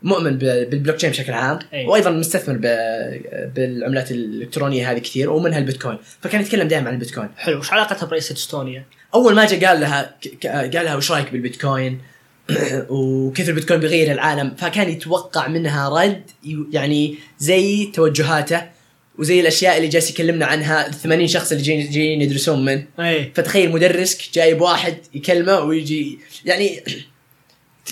[0.03, 1.87] مؤمن بالبلوك تشين بشكل عام أي.
[1.87, 2.59] وأيضا مستثمر
[3.55, 5.99] بالعملات الإلكترونية هذه كثير ومنها البيتكوين.
[6.21, 7.29] فكان يتكلم دائما عن البيتكوين.
[7.37, 7.59] حلو.
[7.59, 8.85] وش علاقتها برئيسة إستونيا؟
[9.15, 12.01] أول ما جاء قال لها قال لها وش رأيك بالبيتكوين؟
[12.91, 16.23] وكيف البيتكوين بيغير العالم؟ فكان يتوقع منها رد
[16.73, 18.63] يعني زي توجهاته
[19.19, 22.85] وزي الأشياء اللي جالس يكلمنا عنها ال 80 شخص اللي جايين جايين يدرسون من.
[23.01, 26.81] اي فتخيل مدرسك جايب واحد يكلمه ويجي يعني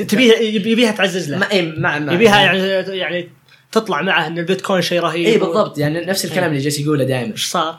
[0.02, 1.38] تبيها يبيها تعزز له.
[1.38, 2.58] ما إيه، مع مع يبيها يعني
[2.98, 3.28] يعني
[3.72, 5.78] تطلع معه ان البيتكوين شيء رهيب اي بالضبط.
[5.78, 7.32] يعني نفس الكلام اللي جالس يقوله دائما.
[7.32, 7.78] إيش صار؟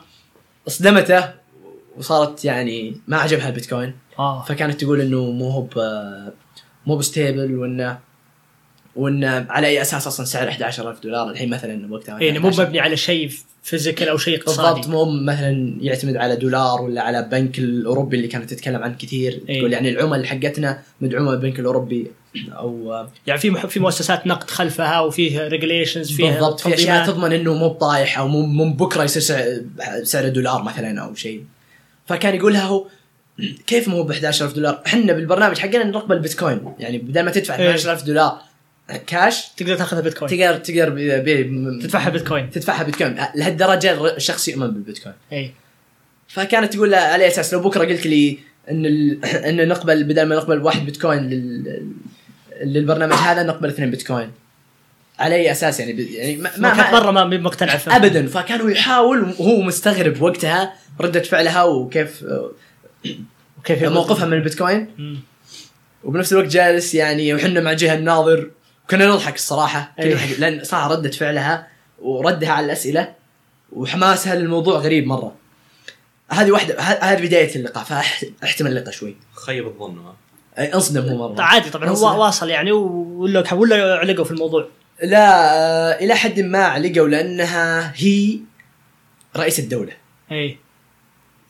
[0.68, 1.30] اصدمته
[1.98, 3.94] وصارت يعني ما عجبها البيتكوين.
[4.18, 4.42] آه.
[4.42, 5.66] فكانت تقول إنه مو هو
[6.86, 7.98] مو ب stable وإنه
[9.00, 12.68] وانه على أي أساس أصلا سعر 11000 دولار الحين مثلا وقتها يعني مو 11,000.
[12.68, 13.30] مبني على شيء
[13.62, 18.28] physical أو شيء بالضبط اقتصادي مو مثلا يعتمد على دولار ولا على بنك الأوروبي اللي
[18.28, 19.58] كانت تتكلم عنه كثير إيه.
[19.58, 22.10] تقول يعني العملة حقتنا مدعومة بالبنك الأوروبي
[22.48, 27.06] أو يعني في في مؤسسات نقد خلفها وفيه regulations فيها بالضبط في أشياء.
[27.06, 29.22] تضمن إنه مو بطايح أو مو مو بكره يصير
[30.02, 31.44] سعر, الدولار مثلا أو شيء
[32.06, 32.86] فكان يقول لها هو
[33.66, 37.70] كيف مو ب 11000 دولار؟ إحنا بالبرنامج حقنا نقبل البيتكوين يعني بدل ما تدفع إيه.
[37.70, 38.49] 11000 دولار
[38.96, 40.30] كاش؟ تقدر تاخذها بيتكوين.
[40.30, 41.44] تقدر تقدر بي بي
[41.82, 42.50] تدفعها بيتكوين.
[42.50, 43.16] تدفعها بيتكوين.
[43.34, 45.14] لهالدرجة الشخص يؤمن بالبيتكوين.
[45.32, 45.54] إي.
[46.28, 48.38] فكانت تقول له على أساس لو بكرة قلت لي
[48.70, 49.24] إن ال...
[49.48, 51.92] إن نقبل بدل ما نقبل واحد بيتكوين لل...
[52.62, 54.30] للبرنامج هذا نقبل اثنين بيتكوين.
[55.18, 55.98] على اي أساس يعني ب...
[56.00, 57.96] يعني ما, ما كانت مرة ما مقتنع فيها.
[57.96, 58.26] ابدا.
[58.26, 62.24] فكان هو يحاول وهو مستغرب وقتها ردة فعلها وكيف
[63.58, 64.86] وكيف موقفها من البيتكوين.
[64.98, 65.18] مم.
[66.04, 68.50] وبنفس الوقت جالس يعني وحنا مع جهة الناظر.
[68.90, 70.24] كنا نضحك الصراحة كنا أيوه.
[70.24, 70.40] نضحك.
[70.40, 71.68] لأن صراحة ردة فعلها
[72.02, 73.12] وردها على الأسئلة
[73.72, 75.34] وحماسها للموضوع غريب مرة.
[76.30, 79.16] هذه واحدة هذه بداية اللقاء فاحتمل اللقاء شوي.
[79.34, 80.12] خيب الظن.
[80.58, 81.42] انصدم هو مرة.
[81.42, 81.88] عادي طبعا.
[81.88, 84.68] هو واصل يعني ولا ولا علقوا في الموضوع؟
[85.02, 88.38] لا آه، إلى حد ما علقوا لأنها هي
[89.36, 89.92] رئيس الدولة.
[90.32, 90.58] اي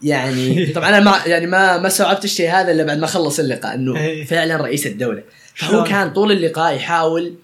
[0.03, 3.74] يعني طبعا أنا ما يعني ما ما استوعبت الشيء هذا إلا بعد ما خلص اللقاء
[3.74, 4.24] إنه إيه.
[4.24, 5.22] فعلا رئيس الدولة.
[5.55, 7.35] فهو؟ كان طول اللقاء يحاول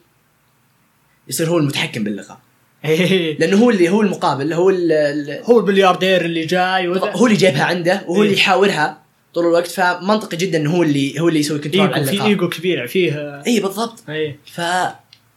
[1.28, 2.38] يصير هو المتحكم باللقاء
[2.84, 3.38] إيه.
[3.38, 6.88] لأنه هو اللي هو المقابل هو ال- هو البلياردير اللي جاي.
[6.88, 8.38] هو اللي جايبها عنده وهو اللي إيه.
[8.38, 8.98] يحاورها
[9.34, 12.28] طول الوقت فمنطقي جدا إنه هو اللي هو اللي يسوي control على ايجو في اللقاء
[12.28, 14.60] ايجو كبير فيه اي بالضبط اي ف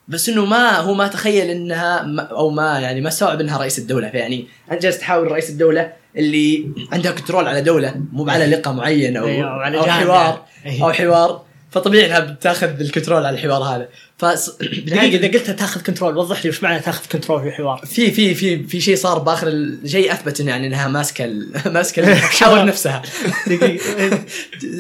[0.08, 3.80] بس إنه ما هو ما تخيل إنها ما أو ما يعني ما استوعب انها رئيس
[3.80, 8.74] الدولة فيعني أنت جالس تحاول رئيس الدولة اللي عندها control على دولة مو على لقاء
[8.74, 10.46] معين أو إيه، أو على جانب حوار.
[10.82, 13.88] أو حوار فطبيعي إنها بتاخذ ال control على الحوار هذا.
[14.18, 14.26] ف
[14.88, 17.78] دقيقة إذا قلت تاخذ control وضح لي وش معنى تاخذ control في الحوار.
[17.86, 22.14] في في في في شيء صار بآخر الشيء أثبت انه يعني إنها ماسكة ال- ماسكة
[22.20, 23.02] تحاول نفسها.
[23.48, 24.20] دقيقة.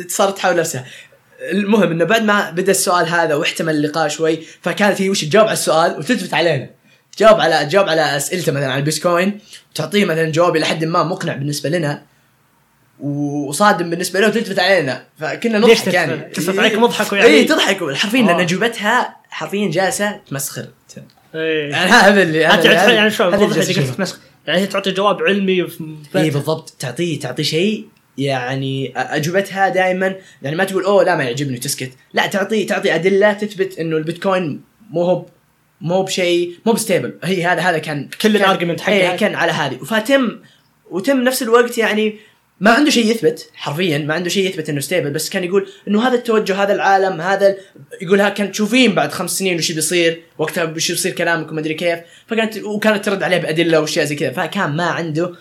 [0.07, 0.85] صارت تحاول نفسها.
[1.51, 5.53] المهم إنه بعد ما بدأ السؤال هذا واحتمل اللقاء شوي فكانت هي وش تجاوب على
[5.53, 6.69] السؤال وتثبت علينا.
[7.17, 9.39] تجاوب على تجاوب على أسئلته مثلا على البيتكوين
[9.71, 12.01] وتعطيه مثلا جواب إلى حد ما مقنع بالنسبة لنا.
[12.99, 15.03] وصادم بالنسبة له وتثبت علينا.
[15.19, 16.17] فكنا نضحك؟ يعني.
[16.33, 17.93] تثبت عليكم وضحكوا يعني؟ اي تضحك.
[17.93, 18.41] حرفيا لأن آه.
[18.41, 20.65] اجوبتها حرفيا جالسة تمسخر.
[21.35, 21.71] إيه.
[21.71, 23.97] يعني هذا اللي هذا يعني شو هذا اللي وضح جالس لي قلت أشوفه.
[23.97, 25.67] تمسخ يعني هي تعطي جواب علمي
[26.15, 26.69] اي بالضبط.
[26.79, 27.85] تعطيه تعطيه شيء.
[28.17, 33.33] يعني أجوبتها دائما يعني ما تقول أوه لا ما يعجبني وتسكت لا تعطي تعطي أدلة
[33.33, 35.25] تثبت إنه البيتكوين مو هو
[35.81, 37.19] مو بشيء مو ب stable.
[37.23, 38.95] هي هذا هذا كان كل ال argument حقها.
[38.95, 39.75] إيه، كان على هذه.
[39.75, 40.39] فتم
[40.91, 42.15] وتم نفس الوقت يعني
[42.59, 46.07] ما عنده شيء يثبت حرفيا ما عنده شيء يثبت إنه stable بس كان يقول إنه
[46.07, 47.57] هذا التوجه هذا العالم هذا ال-
[48.01, 51.73] يقول ها كان تشوفين بعد خمس سنين وش بيصير وقتها وش بيصير كلامكم ما أدري
[51.73, 51.99] كيف.
[52.27, 54.31] فكانت وكانت ترد عليه بأدلة وأشياء زي كذا.
[54.31, 55.35] فكان ما عنده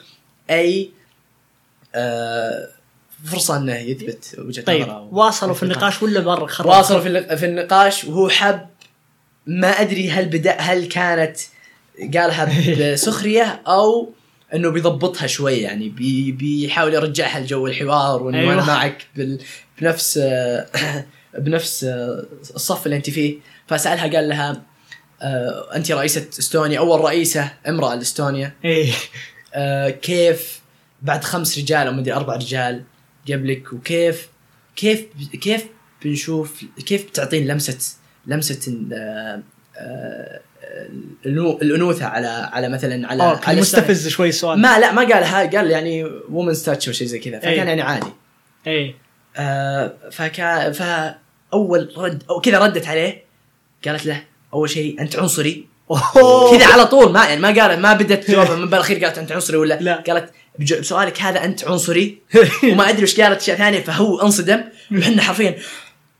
[0.51, 0.91] أي
[1.95, 2.69] آه
[3.25, 6.67] فرصة إنه يثبت وجهة طيب نظره واصلوا في النقاش ولا برا؟ خرب.
[6.67, 8.61] واصلوا في في النقاش وهو حب
[9.47, 11.37] ما أدري هل بدأ هل كانت
[12.15, 12.49] قالها
[12.93, 14.11] بسخرية أو
[14.55, 18.53] إنه بيضبطها شوي يعني بي بيحاول يرجعها لجو الحوار وإنه أيوة.
[18.53, 19.39] أنا معك بال
[19.81, 20.21] بنفس
[21.39, 21.85] بنفس
[22.55, 23.39] الصف اللي أنت فيه.
[23.67, 24.63] فسألها قال لها
[25.23, 28.53] آه، أنت رئيسة إستونيا أول رئيسة امرأة لإستونيا.
[28.65, 28.93] إيه.
[29.55, 30.61] آه، كيف
[31.03, 32.85] بعد خمس رجال أو مدري أربع رجال
[33.29, 34.29] قبلك وكيف
[34.77, 35.07] كيف
[35.41, 35.65] كيف
[36.05, 37.97] بنشوف كيف بتعطين لمسة
[38.27, 38.89] لمسة
[41.27, 45.71] الأنوثة على على مثلا على آه على مستفز شوي السؤال ما لا ما قالها قال
[45.71, 47.39] يعني وومنز تاتش أو شيء زي كذا.
[47.39, 47.57] فكان أي.
[47.57, 48.07] يعني عادي.
[48.67, 48.95] إيه.
[49.37, 53.25] آه فكان فأول رد أو كذا ردت عليه.
[53.87, 54.23] قالت له
[54.55, 55.69] أول شيء أنت عنصري؟
[56.51, 57.13] كذا على طول.
[57.13, 60.03] ما يعني ما قالت ما بدت جوابها من بالأخير قالت أنت عنصري ولا؟ لا.
[60.07, 62.19] قالت بسؤالك هذا أنت عنصري؟
[62.73, 63.41] وما أدري وش قالت.
[63.41, 64.61] اشياء ثانية فهو انصدم.
[64.99, 65.57] وحنا حرفيا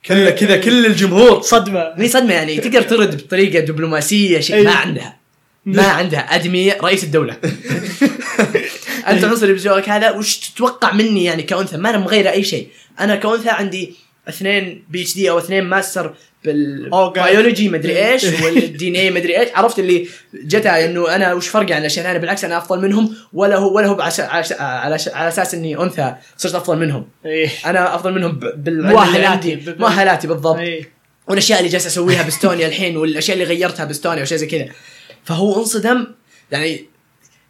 [0.07, 1.43] كله كذا كل الجمهور.
[1.43, 1.93] صدمة.
[1.97, 5.17] هي صدمة يعني تقدر ترد بطريقة دبلوماسية شيء ما عندها.
[5.65, 6.21] ما عندها.
[6.21, 7.37] ادميه رئيس الدولة.
[9.09, 12.69] أنت عنصري بسؤالك هذا وش تتوقع مني يعني كأنثى؟ ما أنا مغيرة أي شيء.
[13.01, 13.95] أنا كأنثى عندي
[14.29, 19.49] اثنين PhD أو اثنين master بال biology مدري إيش وال DNA مدري إيش.
[19.55, 23.57] عرفت اللي جتها إنه أنا وش فرقي عن الأشياء الثانية؟ بالعكس أنا أفضل منهم ولا
[23.57, 27.09] هو ولا هو بعش- على على على أساس إني أنثى صرت أفضل منهم.
[27.27, 27.49] إيه.
[27.67, 30.27] أنا أفضل منهم ب- بالعلم اللي مؤهلاتي.
[30.27, 30.57] بالضبط.
[30.57, 30.91] إيه.
[31.29, 34.69] والأشياء اللي جالس أسويها باستونيا الحين والأشياء اللي غيرتها باستونيا وشيء زي كذا.
[35.25, 36.07] فهو انصدم.
[36.51, 36.85] يعني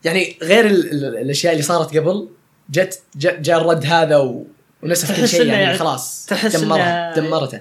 [0.05, 2.29] يعني غير ال ال الأشياء اللي صارت قبل
[2.71, 4.47] جت جاء جا الرد هذا و
[4.83, 6.27] ونسف كل شيء يعني, يعني- خلاص.
[6.27, 7.61] تحس دمرها دمرته.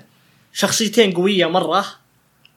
[0.57, 1.85] شخصيتين قوية مرة.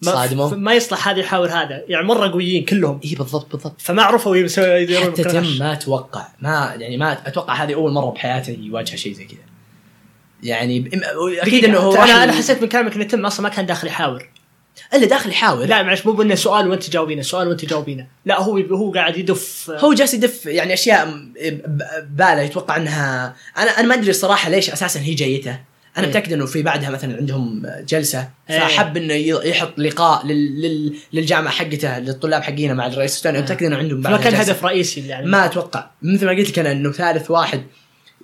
[0.03, 0.51] ما, صادموا.
[0.51, 1.85] ما يصلح هذا يحاور هذا.
[1.89, 3.01] يعني مرة قويين كلهم.
[3.05, 3.81] اي بالضبط بالضبط.
[3.81, 5.25] فما عرفوا يسوي يديرون حتى.
[5.25, 6.29] تم ما أتوقع.
[6.41, 9.39] ما يعني ما أتوقع هذه أول مرة بحياته يواجه شيء زي كذا.
[10.43, 10.91] يعني
[11.43, 14.29] أكيد إنه هو أنا أنا حسيت من كلامك ان تم أصلا ما كان داخل يحاور.
[14.95, 18.07] إلا داخل يحاول لا معلش مو بإنه سؤال وأنت تجاوبينه سؤال وأنت تجاوبينه.
[18.25, 19.71] لا هو هو قاعد يدف.
[19.71, 21.15] هو جالس يدف يعني أشياء
[22.03, 25.70] باله يتوقع انها أنا أنا ما أدري الصراحه ليش أساسا هي جايته.
[25.99, 26.11] أنا إيه.
[26.11, 28.59] متأكد إنه في بعدها مثلا عندهم جلسة إيه.
[28.59, 30.63] فحب إنه ي- يحط لقاء لل...
[30.63, 30.95] لل...
[31.13, 33.17] للجامعة حقته للطلاب حقينا مع الرئيس.
[33.17, 34.35] الثاني متأكد إنه عندهم ما بعدها كان.
[34.41, 35.27] هدف رئيسي يعني.
[35.27, 35.91] ما أتوقع.
[36.03, 37.63] مثل ما قلت لك أنا إنه ثالث واحد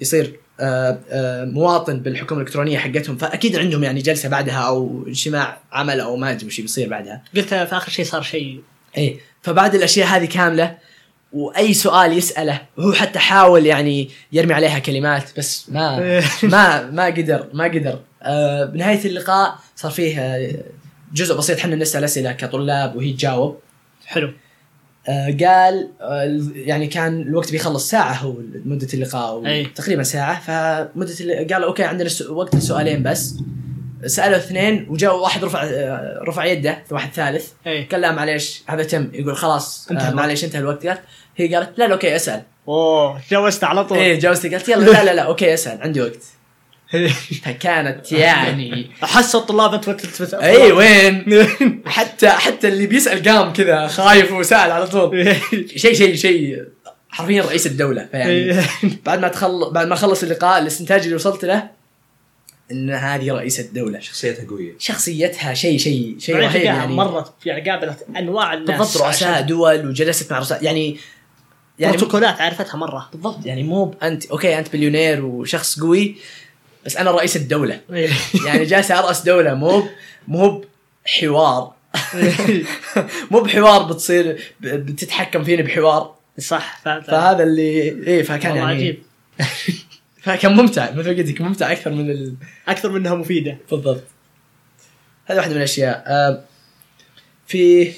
[0.00, 6.00] يصير آه، آه، مواطن بالحكومة الإلكترونية حقتهم فأكيد عندهم يعني جلسة بعدها أو اجتماع عمل
[6.00, 7.22] أو ما أدري وش بيصير بعدها.
[7.36, 8.60] قلت في آخر شيء صار شيء.
[8.96, 9.16] إيه.
[9.42, 10.76] فبعد الأشياء هذه كاملة
[11.32, 15.98] وأي سؤال يسأله هو حتى حاول يعني يرمي عليها كلمات بس ما
[16.42, 17.98] ما ما قدر ما قدر.
[18.22, 20.54] آه بنهاية اللقاء صار فيه آه،
[21.14, 23.58] جزء بسيط حنا نسال أسئلة كطلاب وهي تجاوب.
[24.06, 24.32] حلو.
[25.08, 29.64] آه قال آه يعني كان الوقت بيخلص ساعة هو مده اللقاء.
[29.74, 30.40] تقريبا ساعة.
[30.40, 31.14] فمدة
[31.54, 33.34] قال أوكي عندنا وقت السؤالين بس.
[34.06, 35.64] سألوا اثنين وجاء واحد رفع
[36.28, 37.48] رفع يده واحد ثالث.
[37.66, 37.88] إيه.
[37.88, 40.14] قال لا معليش هذا تم يقول خلاص انتهى آه.
[40.14, 40.86] معليش انتهى الوقت.
[40.86, 41.00] قالت
[41.36, 42.42] هي قالت لا لا okay أسأل.
[42.68, 43.98] أوه جاوزت على طول.
[43.98, 46.22] إيه جاوزتي قالت يلا لا لا لا أوكي أسأل عندي وقت.
[47.44, 51.24] فكانت يعني أحس الطلاب انت تلتفت اي وين؟
[51.86, 55.36] حتى حتى اللي بيسأل قام كذا خايف وسأل على طول.
[55.76, 56.64] شيء شيء شيء
[57.08, 58.62] حرفيا رئيس الدولة فيعني
[59.04, 61.75] بعد ما تخل بعد ما خلص اللقاء الاستنتاج اللي وصلت له
[62.70, 64.00] إن هذه رئيسه الدولة.
[64.00, 64.72] شخصيتها قوية.
[64.78, 66.94] شخصيتها شيء شيء شيء رهيب تلقاها يعني.
[66.94, 68.78] مرت يعني قابلت أنواع الناس.
[68.78, 70.64] بالضبط رؤساء دول وجلست مع رؤساء.
[70.64, 70.98] يعني
[71.78, 73.08] يعني بروتوكولات عرفتها مرة.
[73.12, 73.46] بالضبط.
[73.46, 76.16] يعني مو انت okay أنت بليونير وشخص قوي
[76.86, 77.80] بس أنا رئيس الدولة.
[77.92, 78.10] إيه.
[78.46, 79.82] يعني جالس أرأس دولة مو
[80.28, 80.64] مو
[81.04, 81.72] بحوار
[83.30, 86.14] مو بحوار بتصير بتتحكم فيني بحوار.
[86.38, 86.80] صح.
[86.84, 89.02] فهذا اللي إيه فكان والله يعني عجيب.
[90.26, 92.34] فكان ممتع مثل ما قلت لك ممتع أكثر من ال...
[92.68, 93.58] أكثر منها مفيدة.
[93.70, 94.04] بالضبط.
[95.26, 96.04] هذه واحدة من الأشياء.
[96.06, 96.42] آه،
[97.46, 97.92] في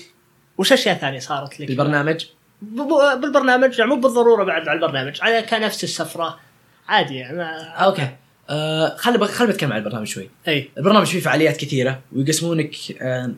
[0.58, 2.24] وش أشياء ثانية صارت لك؟ البرنامج
[2.62, 6.40] ب- ب- بالبرنامج يعني مو بالضرورة بعد على البرنامج على كنفس السفرة.
[6.88, 7.62] عادي يعني ما...
[7.68, 8.08] أوكي.
[8.50, 10.30] آه خلي خلي بتكلم عن البرنامج شوي.
[10.48, 10.70] أي.
[10.78, 13.30] البرنامج فيه فعاليات كثيرة ويقسمونك آه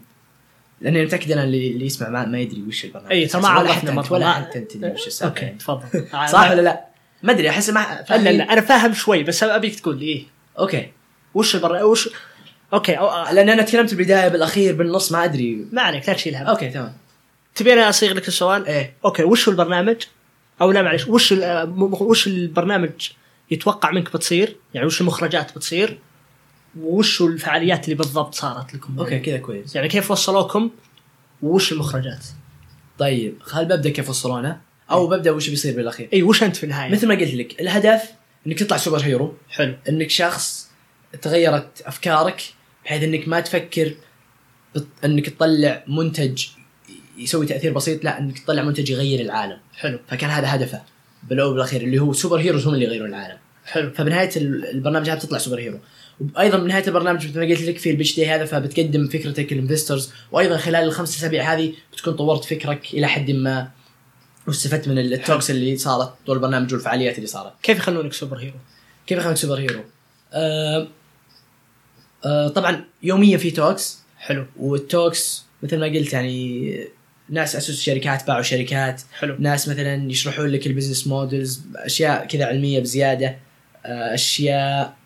[0.81, 3.13] لأني متاكد أنا اللي, اللي يسمع ما, ما يدري وش البرنامج.
[3.13, 5.59] أي ترى ما عرفنا مره ولا أنت تدري وش السالفة okay يعني.
[5.59, 6.07] تفضل.
[6.33, 6.90] صح ولا لا؟
[7.23, 10.25] ما أدري أحس ما لا لا لا أنا فاهم شوي بس أبيك تقول لي إيه
[10.59, 10.89] okay
[11.35, 12.09] وش البر وش
[12.73, 13.35] okay أو...
[13.35, 16.93] لأن أنا تكلمت بالبداية بالأخير بالنص ما أدري ما عليك لا تشيل هم okay تمام
[17.55, 19.97] تبيني أصيغ لك السؤال؟ إيه okay وش هو البرنامج؟
[20.61, 21.35] أو لا معلش وش
[22.01, 23.09] وش البرنامج
[23.51, 25.99] يتوقع منك بتصير؟ يعني وش المخرجات بتصير؟
[26.81, 30.71] وش الفعاليات اللي بالضبط صارت لكم؟ okay كذا كويس يعني كيف وصلوكم؟
[31.43, 32.25] وش المخرجات؟
[32.99, 34.61] طيب خل ببدأ كيف وصلونا
[34.91, 36.09] أو ببدأ وش بيصير بالأخير.
[36.13, 38.03] اي وش أنت في النهاية؟ مثل ما قلت لك الهدف
[38.47, 39.75] إنك تطلع super hero حلو.
[39.89, 40.71] إنك شخص
[41.23, 42.43] تغيرت أفكارك
[42.85, 43.95] بحيث إنك ما تفكر.
[45.05, 46.47] إنك تطلع منتج
[47.19, 49.59] يسوي تأثير بسيط لا إنك تطلع منتج يغير العالم.
[49.77, 49.99] حلو.
[50.09, 50.83] فكان هذا هدفه
[51.29, 53.37] بالأول وبالاخير اللي هو super heroes هم اللي يغيرون العالم.
[53.67, 53.91] حلو.
[53.91, 55.79] فبنهاية ال- البرنامج هذا بتطلع super hero.
[56.37, 59.64] وأيضا بنهايه البرنامج مثل ما قلت لك في ال pitch day هذا فبتقدم فكرتك لل
[59.64, 63.71] investors وأيضا خلال الخمس اسابيع هذه بتكون طورت فكرك إلى حد ما.
[64.51, 67.53] واستفدت من ال talks اللي صارت طول البرنامج والفعاليات اللي صارت.
[67.63, 68.57] كيف يخلونك super hero؟
[69.07, 69.85] كيف يخلونك super hero؟
[70.33, 70.89] آه
[72.25, 73.99] آه طبعا يوميا في talks.
[74.19, 74.47] حلو.
[74.57, 76.89] وال talks مثل ما قلت يعني
[77.29, 79.03] ناس اسسوا شركات باعوا شركات.
[79.13, 79.37] حلو.
[79.39, 83.39] ناس مثلا يشرحون لك ال business models اشياء كذا علمية بزيادة.
[83.87, 84.97] آه، أشياء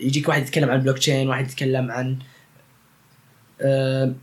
[0.00, 2.18] يجيك واحد يتكلم عن البلوك تشين واحد يتكلم عن
[3.60, 4.14] آه،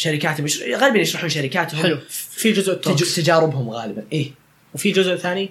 [0.00, 0.46] شركاتهم
[0.76, 1.82] غالبا يشرحون شركاتهم.
[1.82, 1.98] حلو.
[2.08, 4.02] في جزء تج- ال talks تجاربهم غالبا.
[4.12, 4.30] إيه.
[4.74, 5.50] وفي جزء ثاني؟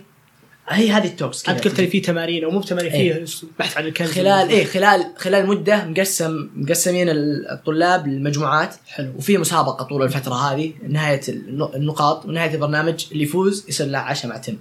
[0.69, 3.25] هي هذه ال talks انت قلت لي في تمارين أو مو بتمارين إيه.
[3.25, 4.11] فيه بحث عن الكنز.
[4.11, 9.13] خلال إيه خلال خلال مدة مقسم مقسمين الطلاب لمجموعات حلو.
[9.17, 14.31] وفي مسابقة طول الفترة هذه نهاية النق- النقاط ونهاية البرنامج اللي يفوز يصير له عشاء
[14.31, 14.57] مع تيم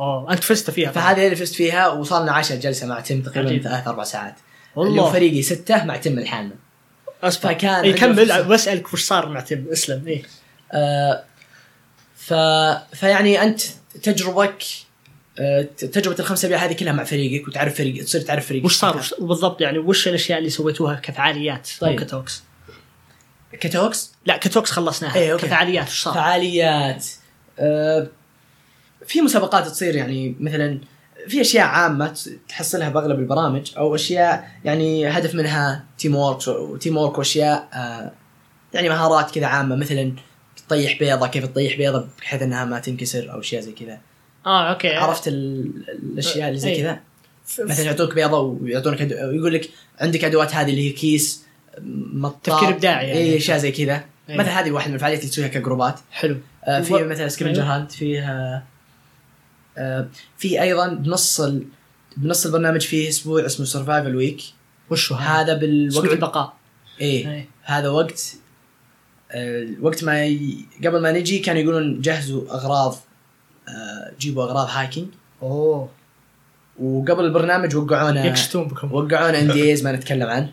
[0.00, 3.62] أوه أنت فزت فيها فهذه اللي فزت فيها وصار لنا عشاء جلسة مع تيم تقريبا.
[3.68, 4.34] ثلاث أربع ساعات.
[4.76, 5.12] والله.
[5.12, 6.54] فريقي ستة مع تيم لحالنا
[7.22, 8.16] اصبر فكان اي عنده كمل.
[8.28, 8.42] فرصة.
[8.42, 10.06] بسالك وش صار مع تيم إسلم.
[10.06, 10.22] إيه.
[10.72, 11.24] آه
[12.16, 12.34] ف
[12.96, 13.60] فيعني أنت
[14.02, 14.64] تجربك
[15.38, 19.04] آه تجربة الخمس اسابيع هذه كلها مع فريقك وتعرف فريق تصير تعرف فريقك وش صار؟
[19.18, 22.00] بالضبط يعني وش الأشياء اللي سويتوها كفعاليات؟ طيب.
[22.00, 22.42] ك talks.
[23.52, 25.16] ك talks؟ لا ك talks خلصناها.
[25.16, 25.46] إيه، okay.
[25.46, 27.06] كفعاليات وش صار؟ فعاليات.
[27.58, 28.06] آه
[29.06, 30.80] في مسابقات تصير يعني مثلا
[31.28, 32.18] في أشياء عامة
[32.48, 38.12] تحصلها بأغلب البرامج أو أشياء يعني هدف منها teamwork و teamwork وأشياء آه
[38.74, 40.12] يعني مهارات كذا عامة مثلا
[40.66, 43.98] تطيح بيضة كيف تطيح بيضة بحيث إنها ما تنكسر أو أشياء زي كذا
[44.46, 46.82] آه okay عرفت ال- الأشياء اللي زي إيه.
[46.82, 47.00] كذا
[47.64, 49.14] مثلا يعطوك بيضة ويعطونك أدو...
[49.28, 49.68] ويقول لك
[50.00, 51.44] عندك أدوات هذه اللي هي كيس
[52.12, 53.18] مطاط تفكير إبداعي يعني.
[53.20, 54.36] اي أشياء زي كذا إيه.
[54.36, 57.92] مثلا هذه واحدة من الفعاليات اللي تسويها كجروبات حلو آه في و- مثلا scavenger hunt
[57.92, 58.64] فيها
[60.38, 61.64] في أيضا بنص ال...
[62.16, 64.42] بنص البرنامج فيه أسبوع اسمه survival week
[64.90, 66.52] وش هو؟ هذا بالوقت أسبوع البقاء.
[67.00, 67.48] إيه إيه.
[67.62, 68.34] هذا وقت
[69.30, 70.64] آه وقت ما ي...
[70.84, 72.96] قبل ما نجي كانوا يقولون جهزوا أغراض
[73.68, 75.08] آه جيبوا أغراض hiking.
[75.42, 75.88] أوه.
[76.80, 78.92] وقبل البرنامج وقعونا يكشتون بكم.
[78.92, 80.52] وقعونا NDA ما نتكلم عنه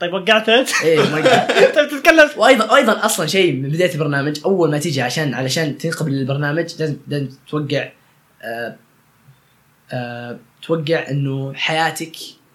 [0.00, 1.34] طيب وقعت أنت؟ إيه وقع.
[1.34, 6.12] انت بتتكلم وأيضا أيضا أصلا شيء من بداية البرنامج أول ما تيجي عشان علشان تنقبل
[6.12, 7.88] للبرنامج لازم لازم توقع
[8.42, 8.76] آه
[9.92, 12.12] آه توقع إنه حياتك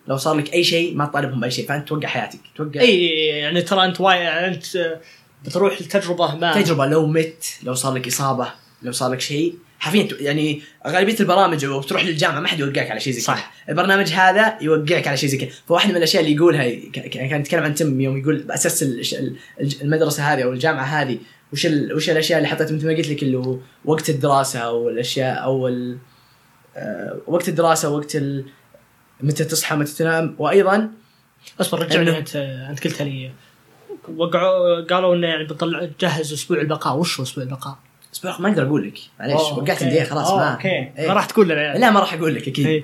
[0.07, 2.39] لو صار لك أي شيء ما تطالبهم بأي شيء فأنت توقع حياتك.
[2.55, 4.99] توقع إي يعني ترى أنت واي يعني أنت آه،
[5.45, 6.61] بتروح لتجربة ما.
[6.61, 8.47] تجربة لو مت لو صار لك إصابة
[8.83, 9.55] لو صار لك شيء.
[9.79, 13.25] حرفيا يعني غالبية البرامج وبتروح للجامعة ما حد يوقعك على شيء زي كذا.
[13.35, 13.51] صح.
[13.69, 15.49] البرنامج هذا يوقعك على شيء زي كذا.
[15.67, 16.63] فواحده من الأشياء اللي يقولها
[16.93, 18.45] كان يتكلم عن تم يوم يقول
[19.61, 21.17] الج- المدرسة هذه أو الجامعة هذه
[21.55, 21.93] وش ال...
[21.93, 25.67] وش الأشياء اللي حطيت مثل ما قلت لك اللي هو وقت الدراسة أو الأشياء أو
[25.67, 25.97] ال...
[26.75, 28.45] آه، وقت الدراسة وقت ال...
[29.21, 30.89] متى تصحى متى تنام وأيضا
[31.61, 32.35] أصبر رجعني إنه- أنت
[32.69, 33.31] أنت قلت لي
[34.17, 37.77] وقعوا قالوا إنه يعني بنطلع جهز أسبوع البقاء وش هو أسبوع البقاء؟
[38.15, 38.97] أسبوع ما أقدر أقول لك.
[39.19, 39.83] معليش وقعت okay.
[39.85, 40.67] NDA خلاص ما okay.
[40.67, 41.07] إيه.
[41.07, 41.79] ما راح تقول لنا يعني.
[41.79, 42.67] لا ما راح أقول لك أكيد.
[42.67, 42.83] إيه.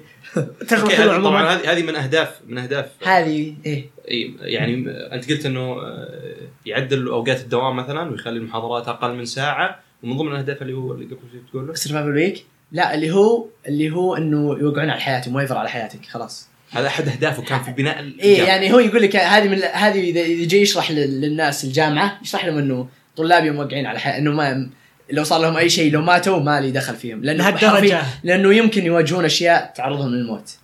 [0.67, 3.85] تجربه طبعا هذه هذه من اهداف من اهداف هذه إيه.
[4.11, 9.79] إي يعني أنت قلت إنه آه، يعدل أوقات الدوام مثلا ويخلي المحاضرات أقل من ساعة
[10.03, 13.45] ومن ضمن الأهداف اللي هو اللي قبل شوي تقول له survival week لا اللي هو
[13.67, 16.47] اللي هو إنه يوقعون على حياتهم waiver على حياتك خلاص.
[16.71, 18.47] هذا أحد أهدافه كان في بناء إيه الجامعة.
[18.47, 22.45] يعني هو يقول لك هذه من هذه اذا إذا جاي يشرح لل- للناس الجامعة يشرح
[22.45, 24.69] لهم إنه طلابي موقعين على حياة إنه ما
[25.11, 27.23] لو صار لهم أي شيء لو ماتوا ما لي دخل فيهم.
[27.23, 28.01] لأنه لهالدرجة.
[28.01, 30.57] حرفياً- لأنه يمكن يواجهون أشياء تعرضهم للموت.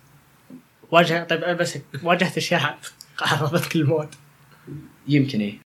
[0.90, 2.78] واجه طيب بس واجهت أشياء
[3.18, 4.08] قربتك الموت
[5.08, 5.58] يمكن إيه.